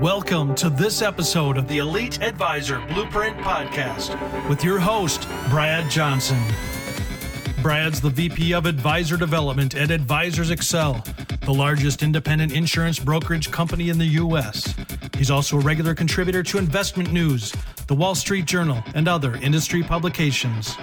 [0.00, 6.42] Welcome to this episode of the Elite Advisor Blueprint Podcast with your host, Brad Johnson.
[7.60, 11.04] Brad's the VP of Advisor Development at Advisors Excel,
[11.42, 14.74] the largest independent insurance brokerage company in the U.S.
[15.18, 17.52] He's also a regular contributor to Investment News,
[17.86, 20.76] The Wall Street Journal, and other industry publications.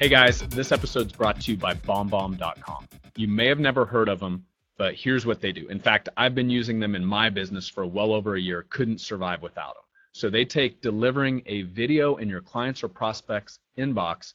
[0.00, 2.88] Hey guys, this episode is brought to you by BombBomb.com.
[3.14, 4.44] You may have never heard of them
[4.76, 5.68] but here's what they do.
[5.68, 9.00] In fact, I've been using them in my business for well over a year, couldn't
[9.00, 9.84] survive without them.
[10.12, 14.34] So they take delivering a video in your clients or prospects inbox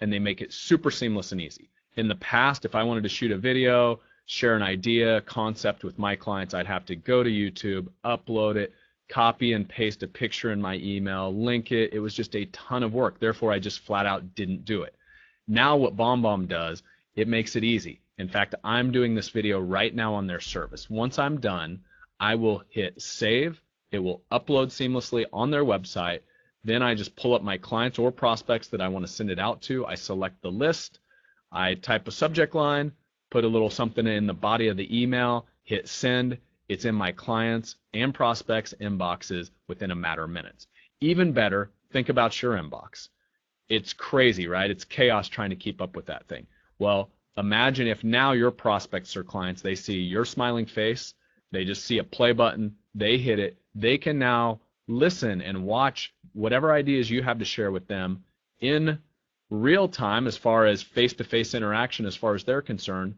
[0.00, 1.70] and they make it super seamless and easy.
[1.96, 5.98] In the past, if I wanted to shoot a video, share an idea, concept with
[5.98, 8.72] my clients, I'd have to go to YouTube, upload it,
[9.08, 11.92] copy and paste a picture in my email, link it.
[11.92, 13.18] It was just a ton of work.
[13.18, 14.94] Therefore, I just flat out didn't do it.
[15.48, 16.82] Now, what BombBomb does,
[17.16, 18.00] it makes it easy.
[18.18, 20.90] In fact, I'm doing this video right now on their service.
[20.90, 21.80] Once I'm done,
[22.18, 23.62] I will hit save.
[23.92, 26.20] It will upload seamlessly on their website.
[26.64, 29.38] Then I just pull up my clients or prospects that I want to send it
[29.38, 29.86] out to.
[29.86, 30.98] I select the list.
[31.52, 32.92] I type a subject line,
[33.30, 36.38] put a little something in the body of the email, hit send.
[36.68, 40.66] It's in my clients and prospects inboxes within a matter of minutes.
[41.00, 43.08] Even better, think about your inbox.
[43.68, 44.70] It's crazy, right?
[44.70, 46.46] It's chaos trying to keep up with that thing.
[46.78, 51.14] Well, Imagine if now your prospects or clients, they see your smiling face,
[51.52, 56.12] they just see a play button, they hit it, they can now listen and watch
[56.32, 58.24] whatever ideas you have to share with them
[58.60, 58.98] in
[59.50, 63.16] real time as far as face-to-face interaction as far as they're concerned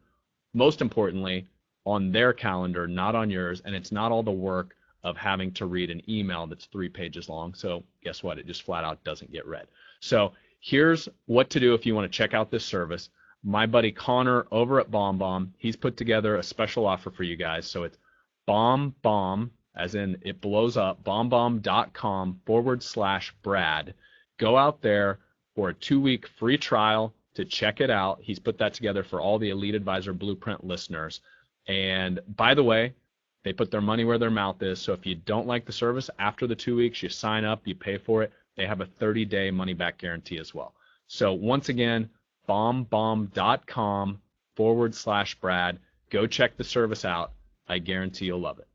[0.53, 1.47] most importantly
[1.85, 3.61] on their calendar not on yours.
[3.65, 7.27] And it's not all the work of having to read an email that's three pages
[7.27, 7.55] long.
[7.55, 8.37] So guess what?
[8.37, 9.67] It just flat out doesn't get read.
[9.99, 13.09] So here's what to do if you want to check out this service
[13.43, 17.65] my buddy Connor over at BombBomb, he's put together a special offer for you guys.
[17.65, 17.97] So it's
[18.45, 23.93] bomb bomb, as in it blows up, bombbomb.com forward slash Brad.
[24.37, 25.19] Go out there
[25.55, 28.19] for a two week free trial to check it out.
[28.21, 31.21] He's put that together for all the Elite Advisor Blueprint listeners.
[31.67, 32.93] And by the way,
[33.43, 34.79] they put their money where their mouth is.
[34.79, 37.73] So if you don't like the service after the two weeks, you sign up, you
[37.73, 38.31] pay for it.
[38.55, 40.75] They have a 30 day money back guarantee as well.
[41.07, 42.09] So once again,
[42.47, 44.21] bombbomb.com
[44.55, 45.79] forward slash Brad.
[46.09, 47.33] Go check the service out.
[47.67, 48.67] I guarantee you'll love it.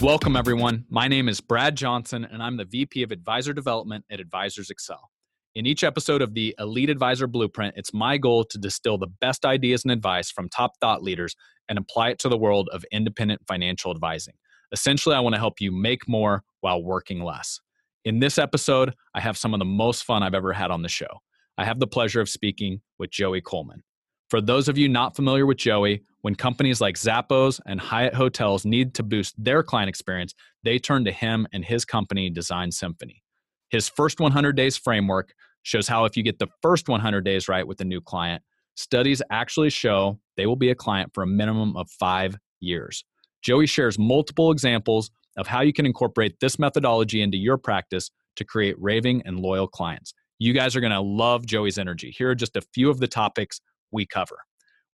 [0.00, 0.84] Welcome, everyone.
[0.88, 5.10] My name is Brad Johnson, and I'm the VP of Advisor Development at Advisors Excel.
[5.56, 9.44] In each episode of the Elite Advisor Blueprint, it's my goal to distill the best
[9.44, 11.34] ideas and advice from top thought leaders
[11.68, 14.34] and apply it to the world of independent financial advising.
[14.70, 17.60] Essentially, I want to help you make more while working less.
[18.08, 20.88] In this episode, I have some of the most fun I've ever had on the
[20.88, 21.20] show.
[21.58, 23.82] I have the pleasure of speaking with Joey Coleman.
[24.30, 28.64] For those of you not familiar with Joey, when companies like Zappos and Hyatt Hotels
[28.64, 33.22] need to boost their client experience, they turn to him and his company, Design Symphony.
[33.68, 37.66] His first 100 days framework shows how if you get the first 100 days right
[37.66, 38.42] with a new client,
[38.74, 43.04] studies actually show they will be a client for a minimum of five years.
[43.42, 48.44] Joey shares multiple examples of how you can incorporate this methodology into your practice to
[48.44, 50.12] create raving and loyal clients.
[50.38, 52.14] You guys are going to love Joey's energy.
[52.16, 53.60] Here are just a few of the topics
[53.90, 54.38] we cover.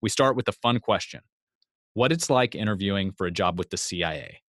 [0.01, 1.21] We start with a fun question
[1.93, 4.41] What it's like interviewing for a job with the CIA.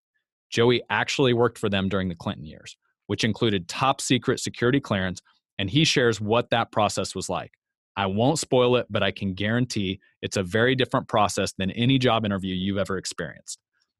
[0.50, 2.76] Joey actually worked for them during the Clinton years,
[3.08, 5.20] which included top secret security clearance,
[5.58, 7.52] and he shares what that process was like.
[7.96, 11.98] I won't spoil it, but I can guarantee it's a very different process than any
[11.98, 13.58] job interview you've ever experienced.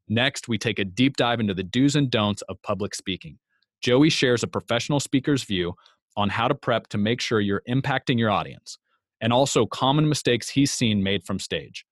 [0.09, 3.39] Next, we take a deep dive into the do's and don'ts of public speaking.
[3.83, 5.75] Joey shares a professional speaker's view
[6.17, 8.79] on how to prep to make sure you're impacting your audience,
[9.21, 11.85] and also common mistakes he's seen made from stage.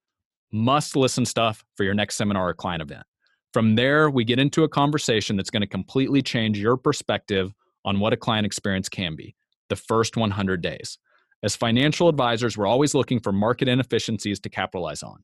[0.52, 3.04] Must listen stuff for your next seminar or client event.
[3.52, 7.52] From there, we get into a conversation that's going to completely change your perspective
[7.84, 9.34] on what a client experience can be
[9.68, 10.98] the first 100 days.
[11.42, 15.22] As financial advisors, we're always looking for market inefficiencies to capitalize on.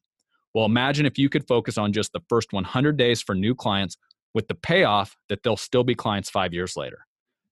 [0.55, 3.97] Well, imagine if you could focus on just the first 100 days for new clients
[4.35, 7.06] with the payoff that they'll still be clients five years later.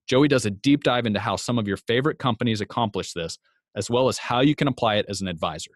[0.09, 3.39] Joey does a deep dive into how some of your favorite companies accomplish this,
[3.77, 5.73] as well as how you can apply it as an advisor.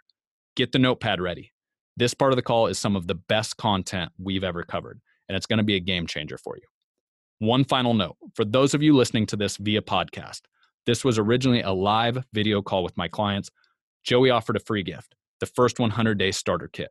[0.56, 1.52] Get the notepad ready.
[1.96, 5.36] This part of the call is some of the best content we've ever covered, and
[5.36, 6.62] it's going to be a game changer for you.
[7.38, 10.42] One final note for those of you listening to this via podcast,
[10.86, 13.50] this was originally a live video call with my clients.
[14.04, 16.90] Joey offered a free gift, the first 100 day starter kit.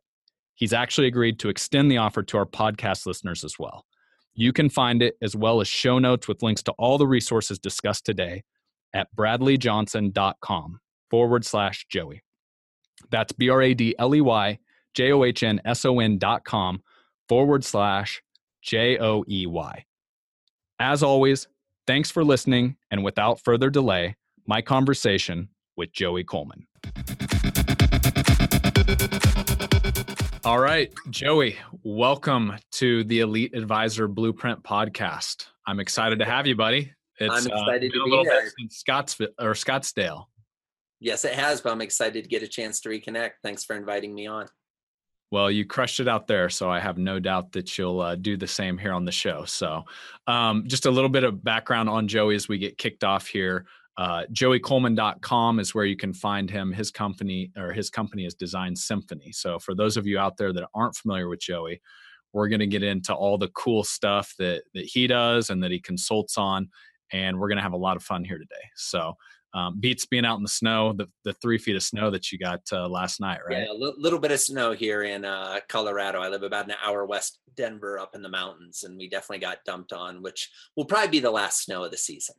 [0.56, 3.86] He's actually agreed to extend the offer to our podcast listeners as well.
[4.34, 7.60] You can find it as well as show notes with links to all the resources
[7.60, 8.44] discussed today
[8.94, 12.24] at bradleyjohnson.com forward slash Joey.
[13.10, 14.60] That's B R A D L E Y
[14.94, 16.82] J O H N S O N dot com
[17.28, 18.22] forward slash
[18.62, 19.86] J O E Y.
[20.80, 21.48] As always,
[21.88, 22.78] thanks for listening.
[22.90, 24.16] And without further delay,
[24.46, 26.68] my conversation with Joey Coleman.
[30.44, 35.46] All right, Joey, welcome to the Elite Advisor Blueprint podcast.
[35.68, 36.92] I'm excited to have you, buddy.
[37.20, 38.52] It's I'm uh, excited uh, to be here.
[38.58, 40.26] In Scottsville or Scottsdale.
[41.00, 43.34] Yes, it has, but I'm excited to get a chance to reconnect.
[43.44, 44.48] Thanks for inviting me on.
[45.30, 48.36] Well, you crushed it out there, so I have no doubt that you'll uh, do
[48.36, 49.46] the same here on the show.
[49.46, 49.84] So,
[50.26, 53.68] um, just a little bit of background on Joey as we get kicked off here.
[53.98, 56.72] Uh, JoeyColeman.com is where you can find him.
[56.72, 59.32] His company or his company is Design Symphony.
[59.32, 61.82] So, for those of you out there that aren't familiar with Joey,
[62.34, 65.72] we're going to get into all the cool stuff that that he does and that
[65.72, 66.70] he consults on,
[67.12, 68.64] and we're going to have a lot of fun here today.
[68.76, 69.16] So,
[69.54, 72.40] um, beats being out in the snow, the, the three feet of snow that you
[72.40, 73.60] got uh, last night, right?
[73.60, 76.22] Yeah, a l- little bit of snow here in uh, Colorado.
[76.22, 79.66] I live about an hour west Denver up in the mountains, and we definitely got
[79.66, 82.36] dumped on, which will probably be the last snow of the season.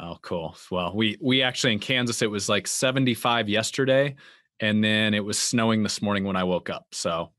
[0.00, 0.56] Wow, cool.
[0.70, 4.16] Well, we we actually in Kansas it was like 75 yesterday,
[4.60, 6.86] and then it was snowing this morning when I woke up.
[6.92, 7.30] So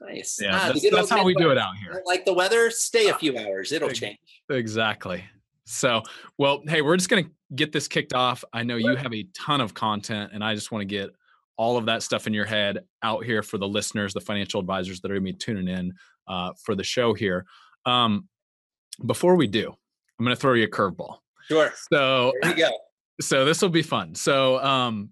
[0.00, 0.38] nice.
[0.40, 2.02] Yeah, ah, that's, that's how we do it out here.
[2.06, 4.18] Like the weather, stay a few hours; it'll change.
[4.50, 5.24] Exactly.
[5.64, 6.02] So,
[6.38, 8.44] well, hey, we're just going to get this kicked off.
[8.52, 11.10] I know you have a ton of content, and I just want to get
[11.56, 15.00] all of that stuff in your head out here for the listeners, the financial advisors
[15.00, 15.92] that are going to be tuning in
[16.28, 17.46] uh, for the show here.
[17.84, 18.28] Um,
[19.04, 19.74] before we do,
[20.18, 21.18] I'm going to throw you a curveball.
[21.48, 21.72] Sure.
[21.92, 22.70] So, there you go.
[23.18, 24.14] So this will be fun.
[24.14, 25.08] So, um,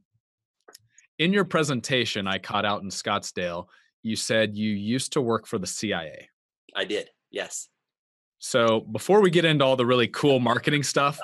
[1.19, 3.69] in your presentation, I caught out in Scottsdale,
[4.03, 6.29] you said you used to work for the CIA.
[6.77, 7.09] I did.
[7.31, 7.69] Yes.
[8.39, 11.19] So before we get into all the really cool marketing stuff,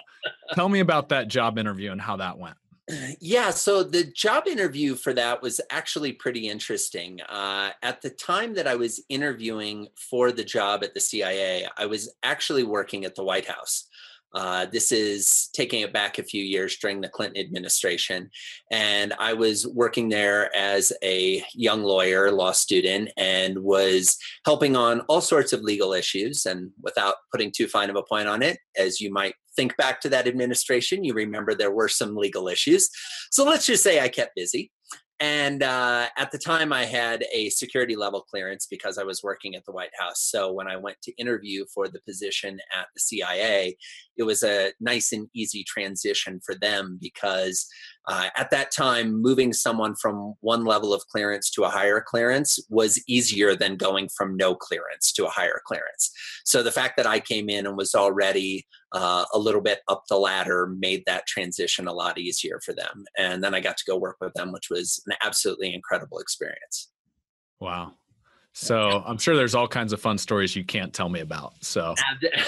[0.55, 2.57] tell me about that job interview and how that went.
[3.21, 7.21] Yeah, so the job interview for that was actually pretty interesting.
[7.21, 11.87] Uh, at the time that I was interviewing for the job at the CIA, I
[11.87, 13.87] was actually working at the White House.
[14.35, 18.31] Uh, this is taking it back a few years during the Clinton administration.
[18.71, 25.01] And I was working there as a young lawyer, law student, and was helping on
[25.03, 26.47] all sorts of legal issues.
[26.47, 30.01] And without putting too fine of a point on it, as you might think back
[30.01, 32.89] to that administration, you remember there were some legal issues.
[33.31, 34.71] So let's just say I kept busy.
[35.21, 39.55] And uh, at the time, I had a security level clearance because I was working
[39.55, 40.23] at the White House.
[40.23, 43.77] So when I went to interview for the position at the CIA,
[44.17, 47.67] it was a nice and easy transition for them because
[48.09, 52.59] uh, at that time, moving someone from one level of clearance to a higher clearance
[52.71, 56.11] was easier than going from no clearance to a higher clearance.
[56.47, 60.05] So the fact that I came in and was already uh, a little bit up
[60.09, 63.05] the ladder made that transition a lot easier for them.
[63.19, 66.91] And then I got to go work with them, which was an absolutely incredible experience.
[67.61, 67.93] Wow.
[68.53, 71.53] So I'm sure there's all kinds of fun stories you can't tell me about.
[71.61, 71.95] So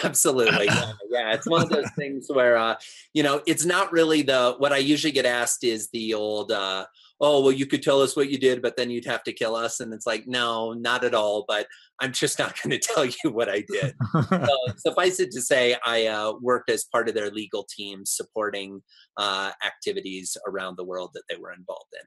[0.03, 1.33] absolutely, yeah, yeah.
[1.33, 2.75] It's one of those things where uh,
[3.15, 6.87] you know it's not really the what I usually get asked is the old uh,
[7.23, 9.57] oh well you could tell us what you did but then you'd have to kill
[9.57, 11.67] us and it's like no not at all but
[12.03, 13.95] I'm just not going to tell you what I did.
[14.29, 18.83] so, suffice it to say, I uh, worked as part of their legal team supporting
[19.17, 22.07] uh, activities around the world that they were involved in.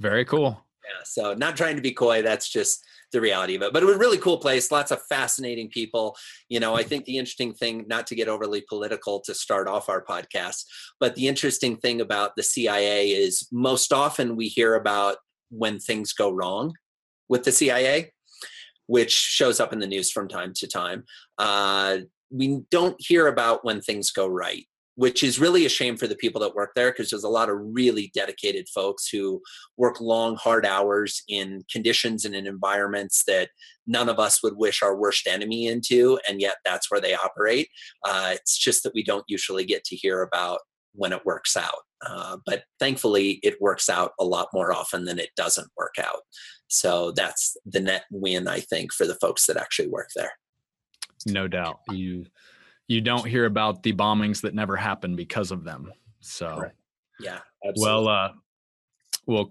[0.00, 0.62] Very cool.
[0.84, 3.72] Yeah, so not trying to be coy, that's just the reality of it.
[3.72, 6.14] But it was a really cool place, lots of fascinating people.
[6.50, 9.88] You know, I think the interesting thing, not to get overly political to start off
[9.88, 10.64] our podcast,
[11.00, 15.16] but the interesting thing about the CIA is most often we hear about
[15.50, 16.74] when things go wrong
[17.28, 18.12] with the CIA,
[18.86, 21.04] which shows up in the news from time to time.
[21.38, 21.98] Uh,
[22.30, 26.14] we don't hear about when things go right which is really a shame for the
[26.14, 29.42] people that work there because there's a lot of really dedicated folks who
[29.76, 33.50] work long, hard hours in conditions and in environments that
[33.86, 37.68] none of us would wish our worst enemy into, and yet that's where they operate.
[38.04, 40.60] Uh, it's just that we don't usually get to hear about
[40.94, 41.82] when it works out.
[42.06, 46.20] Uh, but thankfully, it works out a lot more often than it doesn't work out.
[46.68, 50.32] So that's the net win, I think, for the folks that actually work there.
[51.26, 51.80] No doubt.
[51.90, 52.26] You
[52.88, 55.92] you don't hear about the bombings that never happened because of them.
[56.20, 56.70] So,
[57.20, 57.38] yeah.
[57.66, 57.82] Absolutely.
[57.82, 58.32] Well, uh,
[59.26, 59.50] well,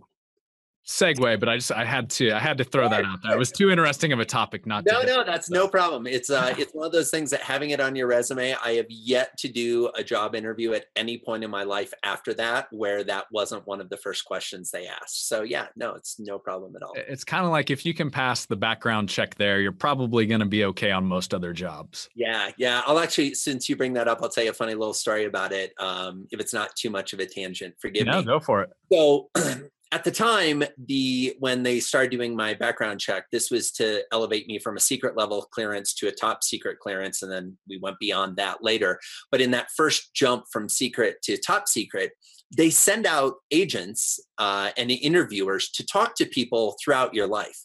[0.86, 3.34] segue, but I just I had to I had to throw that out there.
[3.34, 5.08] It was too interesting of a topic not no, to.
[5.08, 6.08] No, no, that's no problem.
[6.08, 8.88] It's uh it's one of those things that having it on your resume, I have
[8.90, 13.04] yet to do a job interview at any point in my life after that where
[13.06, 15.28] that wasn't one of the first questions they asked.
[15.30, 16.94] So yeah, no, it's no problem at all.
[16.96, 20.42] It's kind of like if you can pass the background check there, you're probably going
[20.42, 22.10] to be okay on most other jobs.
[22.16, 22.82] Yeah, yeah.
[22.86, 25.54] I'll actually since you bring that up, I'll tell you a funny little story about
[25.54, 25.74] it.
[25.80, 28.26] Um if it's not too much of a tangent, forgive no, me.
[28.26, 28.70] No, go for it.
[28.92, 29.30] So
[29.94, 34.48] at the time, the when they started doing my background check, this was to elevate
[34.48, 38.00] me from a secret level clearance to a top secret clearance, and then we went
[38.00, 39.00] beyond that later.
[39.30, 42.14] But in that first jump from secret to top secret,
[42.58, 47.60] they send out agents uh, and interviewers to talk to people throughout your life.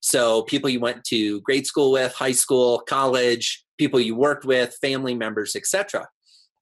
[0.00, 4.76] So people you went to grade school with, high school, college, people you worked with,
[4.82, 6.08] family members, etc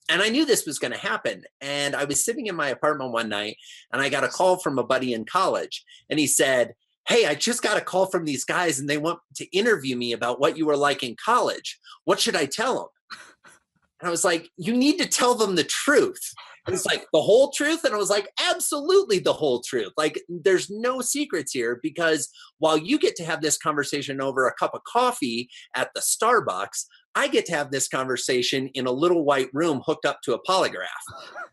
[0.08, 1.42] and I knew this was going to happen.
[1.60, 3.56] And I was sitting in my apartment one night
[3.92, 5.84] and I got a call from a buddy in college.
[6.08, 6.74] And he said,
[7.08, 10.12] Hey, I just got a call from these guys and they want to interview me
[10.12, 11.78] about what you were like in college.
[12.04, 13.18] What should I tell them?
[14.00, 16.20] And I was like, You need to tell them the truth.
[16.68, 17.84] It's like, The whole truth?
[17.84, 19.92] And I was like, Absolutely the whole truth.
[19.96, 24.54] Like, there's no secrets here because while you get to have this conversation over a
[24.54, 26.86] cup of coffee at the Starbucks,
[27.16, 30.42] I get to have this conversation in a little white room hooked up to a
[30.44, 30.84] polygraph.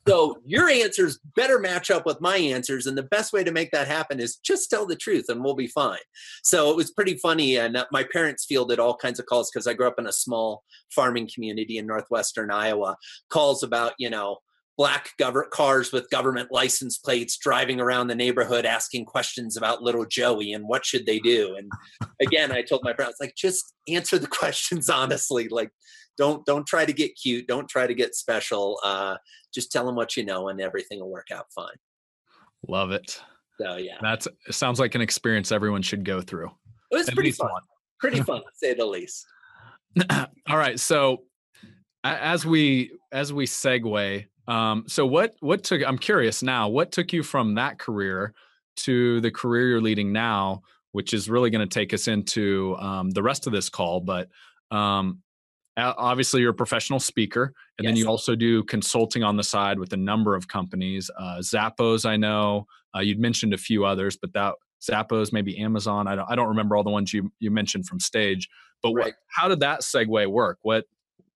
[0.06, 2.86] So your answers better match up with my answers.
[2.86, 5.56] And the best way to make that happen is just tell the truth and we'll
[5.56, 6.00] be fine.
[6.44, 7.58] So it was pretty funny.
[7.58, 10.12] And uh, my parents fielded all kinds of calls because I grew up in a
[10.12, 12.98] small farming community in northwestern Iowa.
[13.30, 14.40] Calls about, you know,
[14.78, 20.06] black gov- cars with government license plates driving around the neighborhood asking questions about little
[20.06, 21.56] joey and what should they do?
[21.56, 21.70] And
[22.22, 25.48] again i told my parents like just answer the questions honestly.
[25.48, 25.72] Like
[26.18, 27.48] don't don't try to get cute.
[27.48, 28.80] Don't try to get special.
[28.84, 29.18] Uh,
[29.54, 31.76] just tell them what you know and everything will work out fine.
[32.68, 33.20] Love it.
[33.62, 33.98] So yeah.
[34.02, 36.52] That's sounds like an experience everyone should go through.
[36.92, 37.52] It was At pretty fun.
[37.52, 37.62] one.
[38.00, 39.26] pretty fun to say the least.
[40.12, 41.24] All right so
[42.04, 47.14] as we as we segue um, so what what took I'm curious now, what took
[47.14, 48.34] you from that career
[48.78, 53.10] to the career you're leading now, which is really going to take us into um,
[53.12, 54.30] the rest of this call, but
[54.72, 55.24] um,
[55.78, 57.90] obviously you're a professional speaker and yes.
[57.90, 62.06] then you also do consulting on the side with a number of companies uh, zappos
[62.06, 66.30] i know uh, you'd mentioned a few others but that zappos maybe amazon i don't,
[66.30, 68.48] I don't remember all the ones you, you mentioned from stage
[68.84, 69.06] but right.
[69.06, 70.86] what, how did that segue work what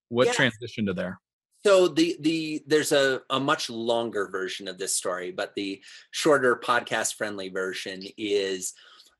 [0.10, 0.38] what yes.
[0.38, 1.20] transitioned to there
[1.68, 5.82] so the the there's a, a much longer version of this story, but the
[6.12, 8.74] shorter podcast friendly version is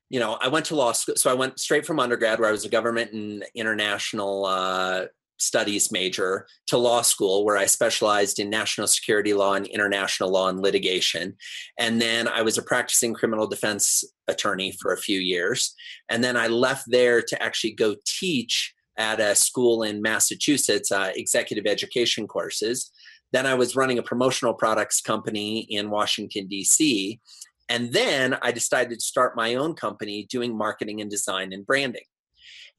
[0.08, 1.16] you know, I went to law school.
[1.16, 5.04] So I went straight from undergrad, where I was a government and international uh,
[5.36, 10.48] studies major, to law school, where I specialized in national security law and international law
[10.48, 11.36] and litigation.
[11.78, 15.74] And then I was a practicing criminal defense attorney for a few years.
[16.08, 21.12] And then I left there to actually go teach at a school in Massachusetts, uh,
[21.14, 22.90] executive education courses.
[23.32, 27.20] Then I was running a promotional products company in Washington, D.C.
[27.68, 32.02] And then I decided to start my own company doing marketing and design and branding.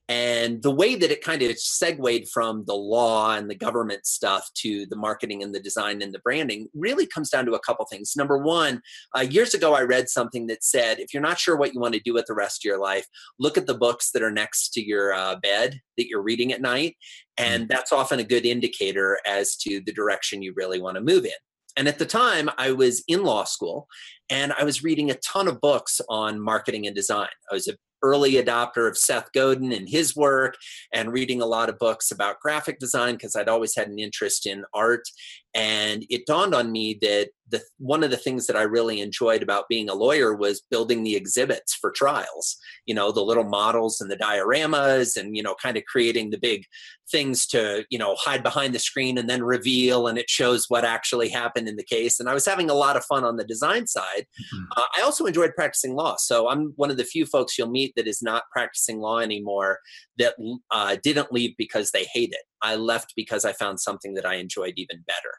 [0.08, 4.50] And the way that it kind of segued from the law and the government stuff
[4.54, 7.84] to the marketing and the design and the branding really comes down to a couple
[7.86, 8.16] things.
[8.16, 8.82] Number one,
[9.16, 11.94] uh, years ago, I read something that said if you're not sure what you want
[11.94, 13.06] to do with the rest of your life,
[13.38, 16.60] look at the books that are next to your uh, bed that you're reading at
[16.60, 16.96] night.
[17.38, 17.68] And mm.
[17.68, 21.30] that's often a good indicator as to the direction you really want to move in.
[21.76, 23.86] And at the time, I was in law school
[24.28, 27.28] and I was reading a ton of books on marketing and design.
[27.50, 30.56] I was a early adopter of Seth Godin and his work
[30.92, 34.46] and reading a lot of books about graphic design because I'd always had an interest
[34.46, 35.08] in art.
[35.54, 39.42] And it dawned on me that the one of the things that I really enjoyed
[39.42, 42.56] about being a lawyer was building the exhibits for trials.
[42.86, 46.38] You know, the little models and the dioramas and you know kind of creating the
[46.38, 46.64] big
[47.10, 50.84] things to, you know, hide behind the screen and then reveal and it shows what
[50.84, 52.20] actually happened in the case.
[52.20, 54.26] And I was having a lot of fun on the design side.
[54.54, 54.64] Mm-hmm.
[54.76, 56.16] Uh, I also enjoyed practicing law.
[56.18, 59.78] So I'm one of the few folks you'll meet that is not practicing law anymore
[60.18, 60.34] that
[60.70, 62.44] uh, didn't leave because they hate it.
[62.62, 65.34] I left because I found something that I enjoyed even better.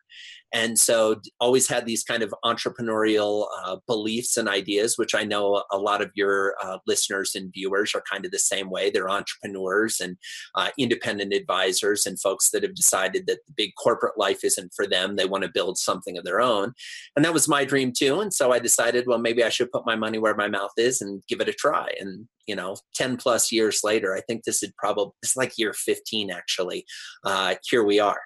[0.53, 5.63] And so, always had these kind of entrepreneurial uh, beliefs and ideas, which I know
[5.71, 8.89] a lot of your uh, listeners and viewers are kind of the same way.
[8.89, 10.17] They're entrepreneurs and
[10.55, 14.85] uh, independent advisors and folks that have decided that the big corporate life isn't for
[14.85, 15.15] them.
[15.15, 16.73] They want to build something of their own.
[17.15, 18.19] And that was my dream too.
[18.19, 20.99] And so, I decided, well, maybe I should put my money where my mouth is
[20.99, 21.93] and give it a try.
[21.97, 25.71] And you know 10 plus years later i think this is probably it's like year
[25.71, 26.85] 15 actually
[27.23, 28.19] uh here we are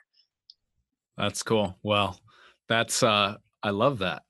[1.15, 2.19] that's cool well
[2.67, 4.23] that's uh i love that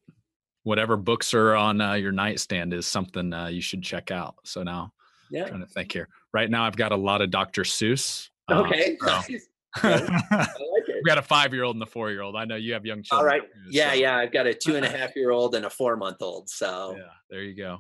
[0.64, 4.64] whatever books are on uh, your nightstand is something uh, you should check out so
[4.64, 4.92] now
[5.32, 8.28] yeah I'm trying to think here right now i've got a lot of dr seuss
[8.52, 9.22] uh, okay so.
[9.84, 12.38] like we got a five year old and a four year old.
[12.38, 13.20] I know you have young children.
[13.20, 13.42] All right.
[13.42, 13.96] Too, yeah, so.
[13.96, 14.16] yeah.
[14.16, 16.50] I've got a two and a half year old and a four month old.
[16.50, 17.80] So yeah, there you go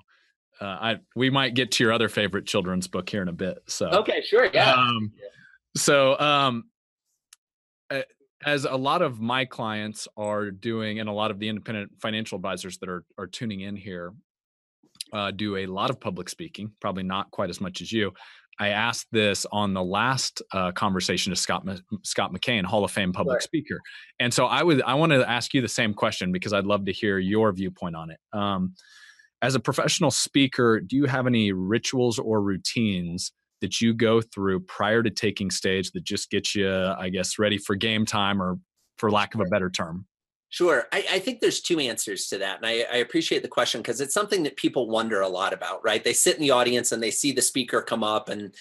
[0.61, 3.59] uh, I we might get to your other favorite children's book here in a bit.
[3.67, 4.73] So okay, sure, yeah.
[4.73, 5.11] Um,
[5.75, 6.65] so um,
[8.45, 12.35] as a lot of my clients are doing, and a lot of the independent financial
[12.35, 14.13] advisors that are are tuning in here,
[15.13, 18.13] uh, do a lot of public speaking, probably not quite as much as you.
[18.57, 21.67] I asked this on the last uh, conversation to Scott
[22.03, 23.81] Scott McKain, Hall of Fame public speaker,
[24.19, 26.85] and so I would I want to ask you the same question because I'd love
[26.85, 28.19] to hear your viewpoint on it.
[28.31, 28.75] Um,
[29.41, 34.59] as a professional speaker, do you have any rituals or routines that you go through
[34.61, 38.59] prior to taking stage that just get you, I guess, ready for game time, or
[38.97, 40.05] for lack of a better term?
[40.49, 40.85] Sure.
[40.93, 42.57] I, I, think there's two answers to that.
[42.57, 45.83] And I, I appreciate the question because it's something that people wonder a lot about,
[45.83, 46.01] right?
[46.01, 48.55] They sit in the audience and they see the speaker come up and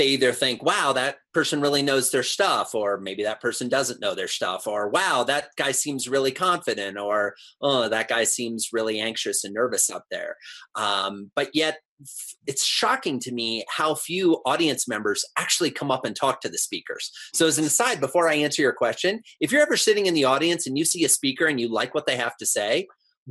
[0.00, 4.00] they either think, wow, that person really knows their stuff, or maybe that person doesn't
[4.00, 8.70] know their stuff, or wow, that guy seems really confident, or oh, that guy seems
[8.72, 10.36] really anxious and nervous up there.
[10.74, 11.80] Um, but yet,
[12.46, 16.56] it's shocking to me how few audience members actually come up and talk to the
[16.56, 17.12] speakers.
[17.34, 20.24] So, as an aside, before I answer your question, if you're ever sitting in the
[20.24, 22.86] audience and you see a speaker and you like what they have to say,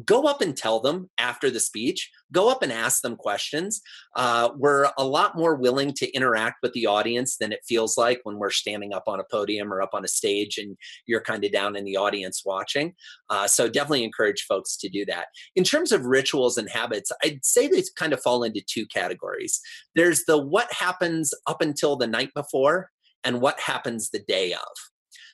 [0.06, 3.82] go up and tell them after the speech go up and ask them questions
[4.16, 8.20] uh, we're a lot more willing to interact with the audience than it feels like
[8.24, 11.44] when we're standing up on a podium or up on a stage and you're kind
[11.44, 12.94] of down in the audience watching
[13.30, 15.28] uh, so definitely encourage folks to do that.
[15.56, 19.60] In terms of rituals and habits i'd say they kind of fall into two categories.
[19.96, 22.90] There's the what happens up until the night before
[23.24, 24.60] and what happens the day of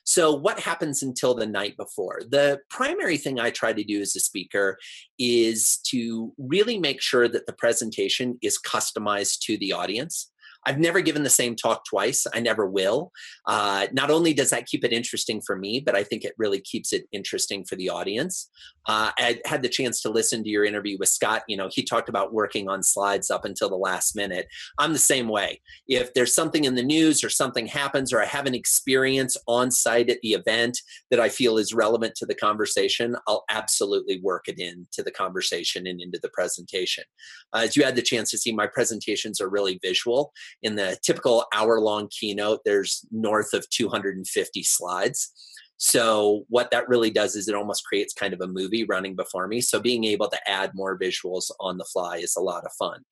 [0.06, 2.20] so, what happens until the night before?
[2.30, 4.78] The primary thing I try to do as a speaker
[5.18, 10.30] is to really make sure that the presentation is customized to the audience.
[10.66, 12.26] I've never given the same talk twice.
[12.34, 13.12] I never will.
[13.46, 16.60] Uh, not only does that keep it interesting for me, but I think it really
[16.60, 18.50] keeps it interesting for the audience.
[18.88, 21.42] Uh, I had the chance to listen to your interview with Scott.
[21.48, 24.46] You know, he talked about working on slides up until the last minute.
[24.78, 25.60] I'm the same way.
[25.88, 29.70] If there's something in the news or something happens or I have an experience on
[29.70, 30.80] site at the event
[31.10, 35.86] that I feel is relevant to the conversation, I'll absolutely work it into the conversation
[35.86, 37.04] and into the presentation.
[37.52, 40.32] Uh, as you had the chance to see, my presentations are really visual
[40.62, 45.32] in the typical hour long keynote, there's north of 250 slides.
[45.78, 49.46] So what that really does is it almost creates kind of a movie running before
[49.46, 49.60] me.
[49.60, 53.02] So being able to add more visuals on the fly is a lot of fun.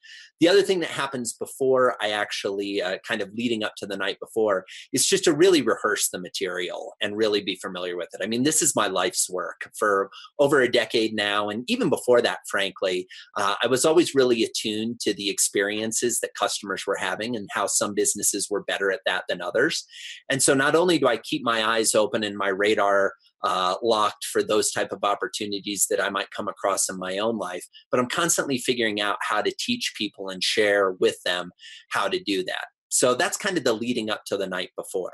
[0.40, 3.96] The other thing that happens before I actually uh, kind of leading up to the
[3.96, 8.20] night before is just to really rehearse the material and really be familiar with it.
[8.22, 11.48] I mean, this is my life's work for over a decade now.
[11.50, 16.35] And even before that, frankly, uh, I was always really attuned to the experiences that
[16.38, 19.85] customers were having and how some businesses were better at that than others.
[20.31, 24.24] And so not only do I keep my eyes open and my radar uh, locked
[24.24, 27.64] for those type of opportunities that I might come across in my own life.
[27.90, 31.50] But I'm constantly figuring out how to teach people and share with them
[31.90, 32.66] how to do that.
[32.88, 35.12] So that's kind of the leading up to the night before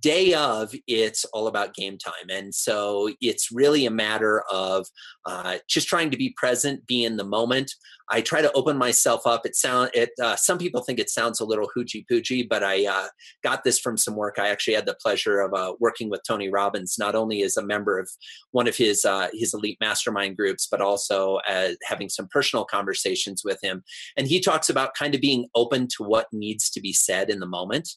[0.00, 2.30] day of it's all about game time.
[2.30, 4.86] And so it's really a matter of
[5.24, 7.72] uh, just trying to be present be in the moment.
[8.08, 9.44] I try to open myself up.
[9.44, 12.86] It sound it uh, some people think it sounds a little hoochie poochie but i
[12.86, 13.08] uh,
[13.42, 14.36] got this from some work.
[14.38, 17.66] I actually had the pleasure of uh, working with tony robbins not only as a
[17.66, 18.08] member of
[18.52, 21.38] one of his uh, his elite mastermind groups but also
[21.84, 23.82] having some personal conversations with him.
[24.16, 27.40] And he talks about kind of being open to what needs to be said in
[27.40, 27.88] the moment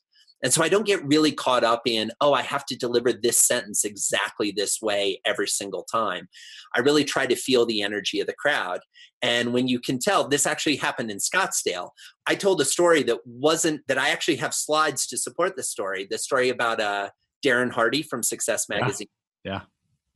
[0.43, 3.37] and so I don't get really caught up in, oh, I have to deliver this
[3.37, 6.27] sentence exactly this way every single time.
[6.75, 8.79] I really try to feel the energy of the crowd.
[9.21, 11.89] And when you can tell, this actually happened in Scottsdale.
[12.27, 16.07] I told a story that wasn't, that I actually have slides to support the story,
[16.09, 17.09] the story about uh,
[17.45, 19.07] Darren Hardy from Success Magazine.
[19.43, 19.51] Yeah.
[19.53, 19.61] yeah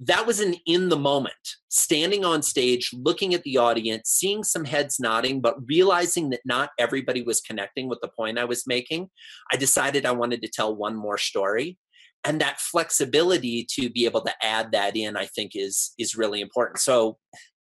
[0.08, 1.36] that was an in the moment,
[1.70, 6.72] standing on stage, looking at the audience, seeing some heads nodding, but realizing that not
[6.80, 9.10] everybody was connecting with the point I was making.
[9.52, 11.78] I decided I wanted to tell one more story.
[12.26, 16.42] And that flexibility to be able to add that in, I think, is is really
[16.42, 16.80] important.
[16.80, 17.18] So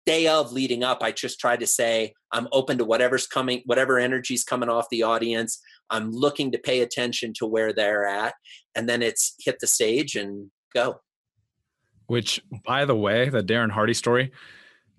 [0.06, 3.98] day of leading up, I just try to say, I'm open to whatever's coming, whatever
[3.98, 5.60] energy's coming off the audience.
[5.90, 8.34] I'm looking to pay attention to where they're at.
[8.74, 11.00] And then it's hit the stage and go
[12.06, 14.32] which by the way, the Darren Hardy story,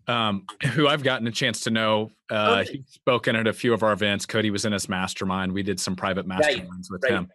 [0.07, 2.11] um, who I've gotten a chance to know.
[2.31, 2.73] Uh, okay.
[2.73, 4.25] He's spoken at a few of our events.
[4.25, 5.51] Cody was in his mastermind.
[5.51, 6.85] We did some private masterminds right.
[6.89, 7.13] with right.
[7.13, 7.29] him.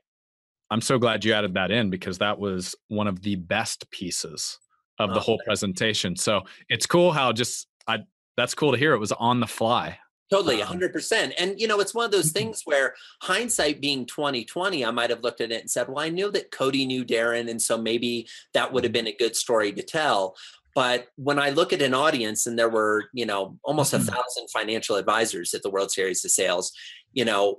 [0.70, 4.58] I'm so glad you added that in because that was one of the best pieces
[5.00, 6.14] of oh, the whole presentation.
[6.14, 8.00] So it's cool how just I
[8.36, 8.92] that's cool to hear.
[8.92, 9.98] It was on the fly.
[10.30, 11.24] Totally, 100%.
[11.24, 12.38] Um, and you know, it's one of those mm-hmm.
[12.38, 16.08] things where hindsight being 2020, I might have looked at it and said, "Well, I
[16.08, 19.04] knew that Cody knew Darren, and so maybe that would have mm-hmm.
[19.04, 20.36] been a good story to tell."
[20.74, 24.06] But when I look at an audience, and there were, you know, almost a mm-hmm.
[24.06, 26.72] thousand financial advisors at the World Series of Sales,
[27.12, 27.56] you know,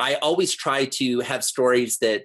[0.00, 2.24] I always try to have stories that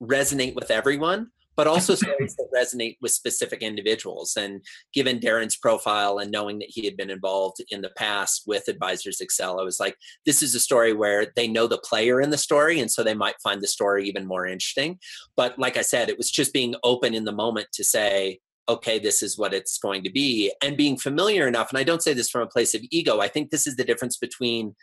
[0.00, 4.36] resonate with everyone, but also stories that resonate with specific individuals.
[4.36, 4.62] And
[4.92, 9.20] given Darren's profile and knowing that he had been involved in the past with Advisors
[9.20, 12.38] Excel, I was like, this is a story where they know the player in the
[12.38, 12.80] story.
[12.80, 14.98] And so they might find the story even more interesting.
[15.36, 18.98] But like I said, it was just being open in the moment to say, okay,
[18.98, 21.68] this is what it's going to be, and being familiar enough.
[21.68, 23.20] And I don't say this from a place of ego.
[23.20, 24.74] I think this is the difference between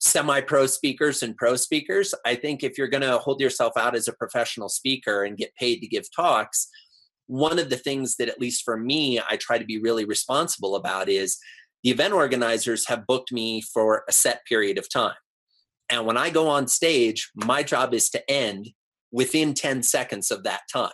[0.00, 2.14] semi pro speakers and pro speakers.
[2.24, 5.54] I think if you're going to hold yourself out as a professional speaker and get
[5.56, 6.68] paid to give talks,
[7.26, 10.76] one of the things that, at least for me, I try to be really responsible
[10.76, 11.38] about is
[11.82, 15.14] the event organizers have booked me for a set period of time.
[15.90, 18.70] And when I go on stage, my job is to end
[19.12, 20.90] within 10 seconds of that time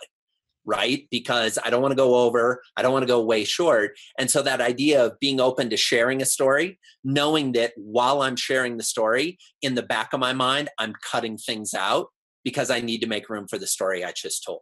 [0.65, 1.07] right?
[1.09, 3.97] Because I don't want to go over, I don't want to go way short.
[4.17, 8.35] And so that idea of being open to sharing a story, knowing that while I'm
[8.35, 12.07] sharing the story, in the back of my mind, I'm cutting things out
[12.43, 14.61] because I need to make room for the story I just told.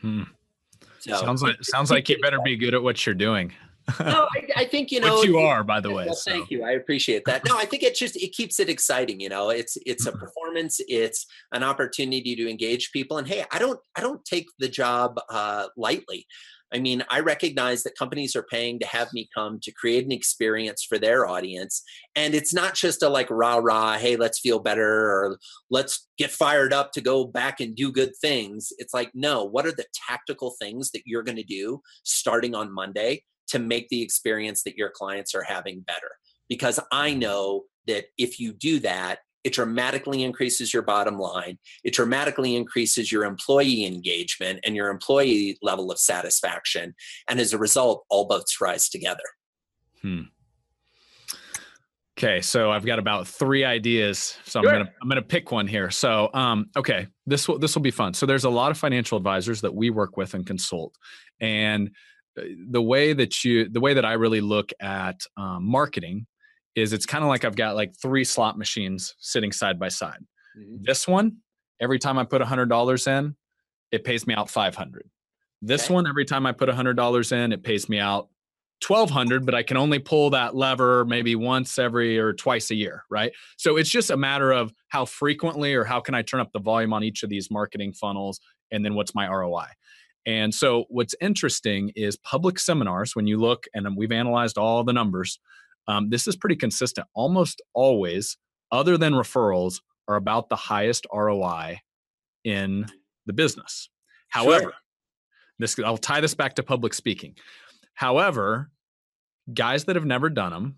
[0.00, 0.22] Hmm.
[1.00, 3.52] So, sounds like sounds like you better be good at what you're doing
[4.00, 6.06] no, I, I, think you know Which you are, by the way.
[6.06, 6.30] Well, so.
[6.30, 6.64] Thank you.
[6.64, 7.44] I appreciate that.
[7.46, 9.20] No, I think it just it keeps it exciting.
[9.20, 10.80] You know, it's it's a performance.
[10.88, 13.18] It's an opportunity to engage people.
[13.18, 16.26] And hey, I don't I don't take the job uh, lightly.
[16.72, 20.10] I mean, I recognize that companies are paying to have me come to create an
[20.10, 21.82] experience for their audience.
[22.16, 25.38] And it's not just a like rah rah, hey, let's feel better or
[25.70, 28.72] let's get fired up to go back and do good things.
[28.78, 32.74] It's like, no, what are the tactical things that you're going to do starting on
[32.74, 33.22] Monday
[33.54, 36.10] to make the experience that your clients are having better.
[36.48, 41.58] Because I know that if you do that, it dramatically increases your bottom line.
[41.84, 46.94] It dramatically increases your employee engagement and your employee level of satisfaction.
[47.28, 49.22] And as a result, all boats rise together.
[50.02, 50.22] Hmm.
[52.16, 54.38] Okay, so I've got about three ideas.
[54.44, 55.90] So I'm gonna I'm gonna pick one here.
[55.90, 58.14] So um, okay, this will this will be fun.
[58.14, 60.96] So there's a lot of financial advisors that we work with and consult,
[61.40, 61.90] and
[62.36, 66.26] the way that you the way that i really look at um, marketing
[66.74, 70.18] is it's kind of like i've got like three slot machines sitting side by side
[70.58, 70.82] mm-hmm.
[70.82, 71.36] this one
[71.80, 73.34] every time i put a hundred dollars in
[73.92, 75.08] it pays me out 500
[75.62, 75.94] this okay.
[75.94, 78.28] one every time i put a hundred dollars in it pays me out
[78.86, 83.04] 1200 but i can only pull that lever maybe once every or twice a year
[83.08, 86.50] right so it's just a matter of how frequently or how can i turn up
[86.52, 88.40] the volume on each of these marketing funnels
[88.72, 89.66] and then what's my roi
[90.26, 94.92] and so, what's interesting is public seminars, when you look, and we've analyzed all the
[94.92, 95.38] numbers,
[95.86, 97.06] um, this is pretty consistent.
[97.14, 98.38] Almost always,
[98.72, 101.80] other than referrals, are about the highest ROI
[102.44, 102.86] in
[103.26, 103.88] the business.
[104.28, 104.72] However, sure.
[105.58, 107.34] this I'll tie this back to public speaking.
[107.94, 108.70] However,
[109.52, 110.76] guys that have never done them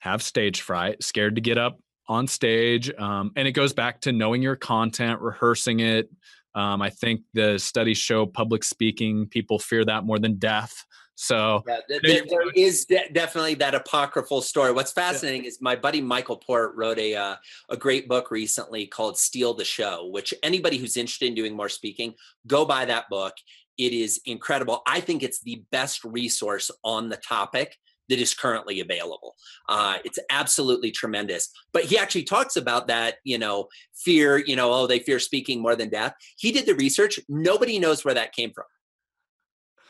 [0.00, 4.12] have stage fright, scared to get up on stage, um, and it goes back to
[4.12, 6.10] knowing your content, rehearsing it,
[6.54, 10.84] um, I think the studies show public speaking, people fear that more than death.
[11.20, 14.70] So yeah, there, there is de- definitely that apocryphal story.
[14.70, 15.48] What's fascinating yeah.
[15.48, 17.36] is my buddy Michael Port wrote a uh,
[17.68, 21.68] a great book recently called "Steal the Show," which anybody who's interested in doing more
[21.68, 22.14] speaking,
[22.46, 23.34] go buy that book.
[23.78, 24.82] It is incredible.
[24.86, 27.76] I think it's the best resource on the topic
[28.08, 29.34] that is currently available.
[29.68, 31.50] Uh, it's absolutely tremendous.
[31.72, 35.60] But he actually talks about that, you know, fear, you know, oh, they fear speaking
[35.60, 36.14] more than death.
[36.36, 37.20] He did the research.
[37.28, 38.64] Nobody knows where that came from,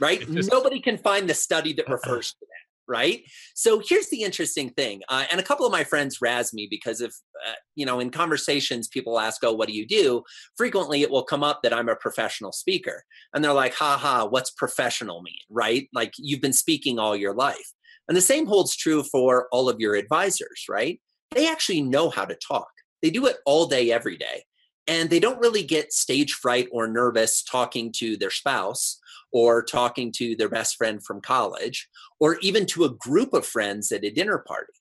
[0.01, 0.21] right?
[0.33, 2.47] Just, Nobody can find the study that refers to that.
[2.91, 3.25] Right.
[3.55, 5.03] So here's the interesting thing.
[5.11, 7.13] Uh, and a couple of my friends razz me because if,
[7.47, 10.23] uh, you know, in conversations, people ask, oh, what do you do?
[10.57, 13.05] Frequently it will come up that I'm a professional speaker.
[13.35, 15.35] And they're like, ha ha, what's professional mean?
[15.51, 15.91] Right.
[15.93, 17.75] Like you've been speaking all your life.
[18.09, 21.01] And the same holds true for all of your advisors, right?
[21.35, 22.69] They actually know how to talk.
[23.03, 24.45] They do it all day, every day.
[24.87, 28.99] And they don't really get stage fright or nervous talking to their spouse
[29.31, 33.93] or talking to their best friend from college or even to a group of friends
[33.93, 34.73] at a dinner party.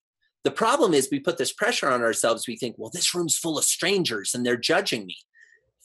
[0.46, 2.48] The problem is we put this pressure on ourselves.
[2.48, 5.18] We think, well, this room's full of strangers and they're judging me.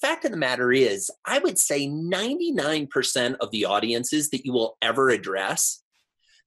[0.00, 4.76] Fact of the matter is, I would say 99% of the audiences that you will
[4.80, 5.81] ever address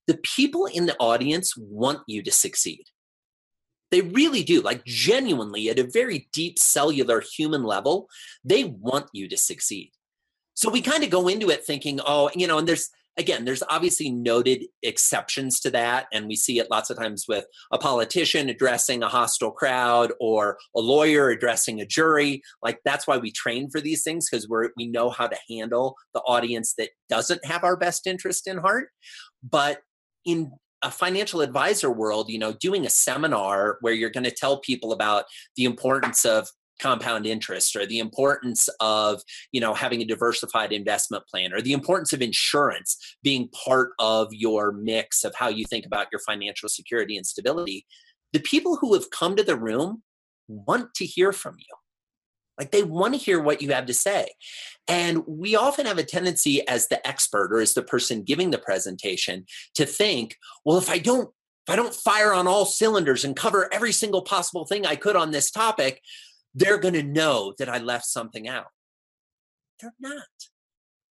[0.07, 2.85] the people in the audience want you to succeed.
[3.91, 8.07] They really do, like genuinely at a very deep cellular human level,
[8.43, 9.91] they want you to succeed.
[10.53, 13.63] So we kind of go into it thinking, oh, you know, and there's, again, there's
[13.69, 16.07] obviously noted exceptions to that.
[16.11, 20.57] And we see it lots of times with a politician addressing a hostile crowd or
[20.75, 22.41] a lawyer addressing a jury.
[22.61, 25.95] Like that's why we train for these things because we're, we know how to handle
[26.13, 28.89] the audience that doesn't have our best interest in heart.
[29.43, 29.81] But
[30.25, 34.59] in a financial advisor world, you know, doing a seminar where you're going to tell
[34.59, 36.47] people about the importance of
[36.81, 41.71] compound interest or the importance of you know having a diversified investment plan or the
[41.71, 46.67] importance of insurance being part of your mix of how you think about your financial
[46.67, 47.85] security and stability
[48.33, 50.03] the people who have come to the room
[50.47, 51.75] want to hear from you
[52.57, 54.29] like they want to hear what you have to say.
[54.87, 58.57] And we often have a tendency as the expert or as the person giving the
[58.57, 61.29] presentation to think, well, if I don't
[61.67, 65.15] if I don't fire on all cylinders and cover every single possible thing I could
[65.15, 65.99] on this topic,
[66.53, 68.67] they're going to know that I left something out.
[69.81, 70.23] They're not.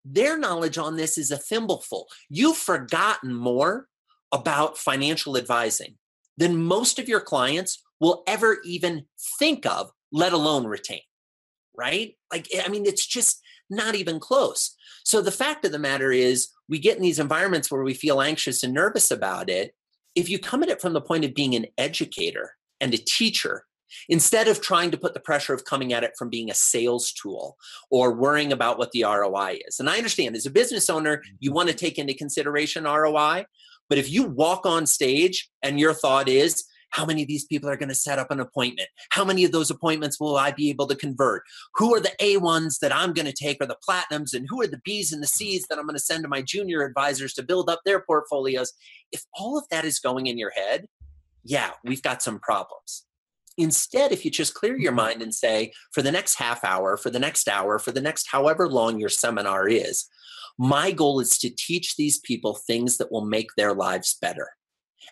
[0.05, 2.07] Their knowledge on this is a thimbleful.
[2.29, 3.89] You've forgotten more
[4.31, 5.97] about financial advising
[6.37, 9.07] than most of your clients will ever even
[9.41, 11.01] think of, let alone retain
[11.77, 12.17] right?
[12.33, 14.75] Like, I mean, it's just not even close.
[15.05, 18.21] So the fact of the matter is, we get in these environments where we feel
[18.21, 19.75] anxious and nervous about it.
[20.15, 23.65] If you come at it from the point of being an educator and a teacher,
[24.09, 27.13] instead of trying to put the pressure of coming at it from being a sales
[27.13, 27.57] tool
[27.91, 29.79] or worrying about what the ROI is.
[29.79, 31.37] And I understand as a business owner, mm-hmm.
[31.41, 33.47] you want to take into consideration ROI.
[33.89, 37.69] But if you walk on stage and your thought is, how many of these people
[37.69, 38.89] are going to set up an appointment?
[39.11, 41.43] How many of those appointments will I be able to convert?
[41.75, 44.33] Who are the A ones that I'm going to take or the platinums?
[44.33, 46.41] And who are the Bs and the Cs that I'm going to send to my
[46.41, 48.73] junior advisors to build up their portfolios?
[49.11, 50.87] If all of that is going in your head,
[51.43, 53.07] yeah, we've got some problems.
[53.59, 57.11] Instead, if you just clear your mind and say, for the next half hour, for
[57.11, 60.09] the next hour, for the next however long your seminar is,
[60.59, 64.51] my goal is to teach these people things that will make their lives better.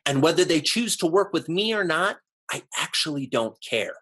[0.06, 2.18] And whether they choose to work with me or not,
[2.50, 3.94] I actually don't care.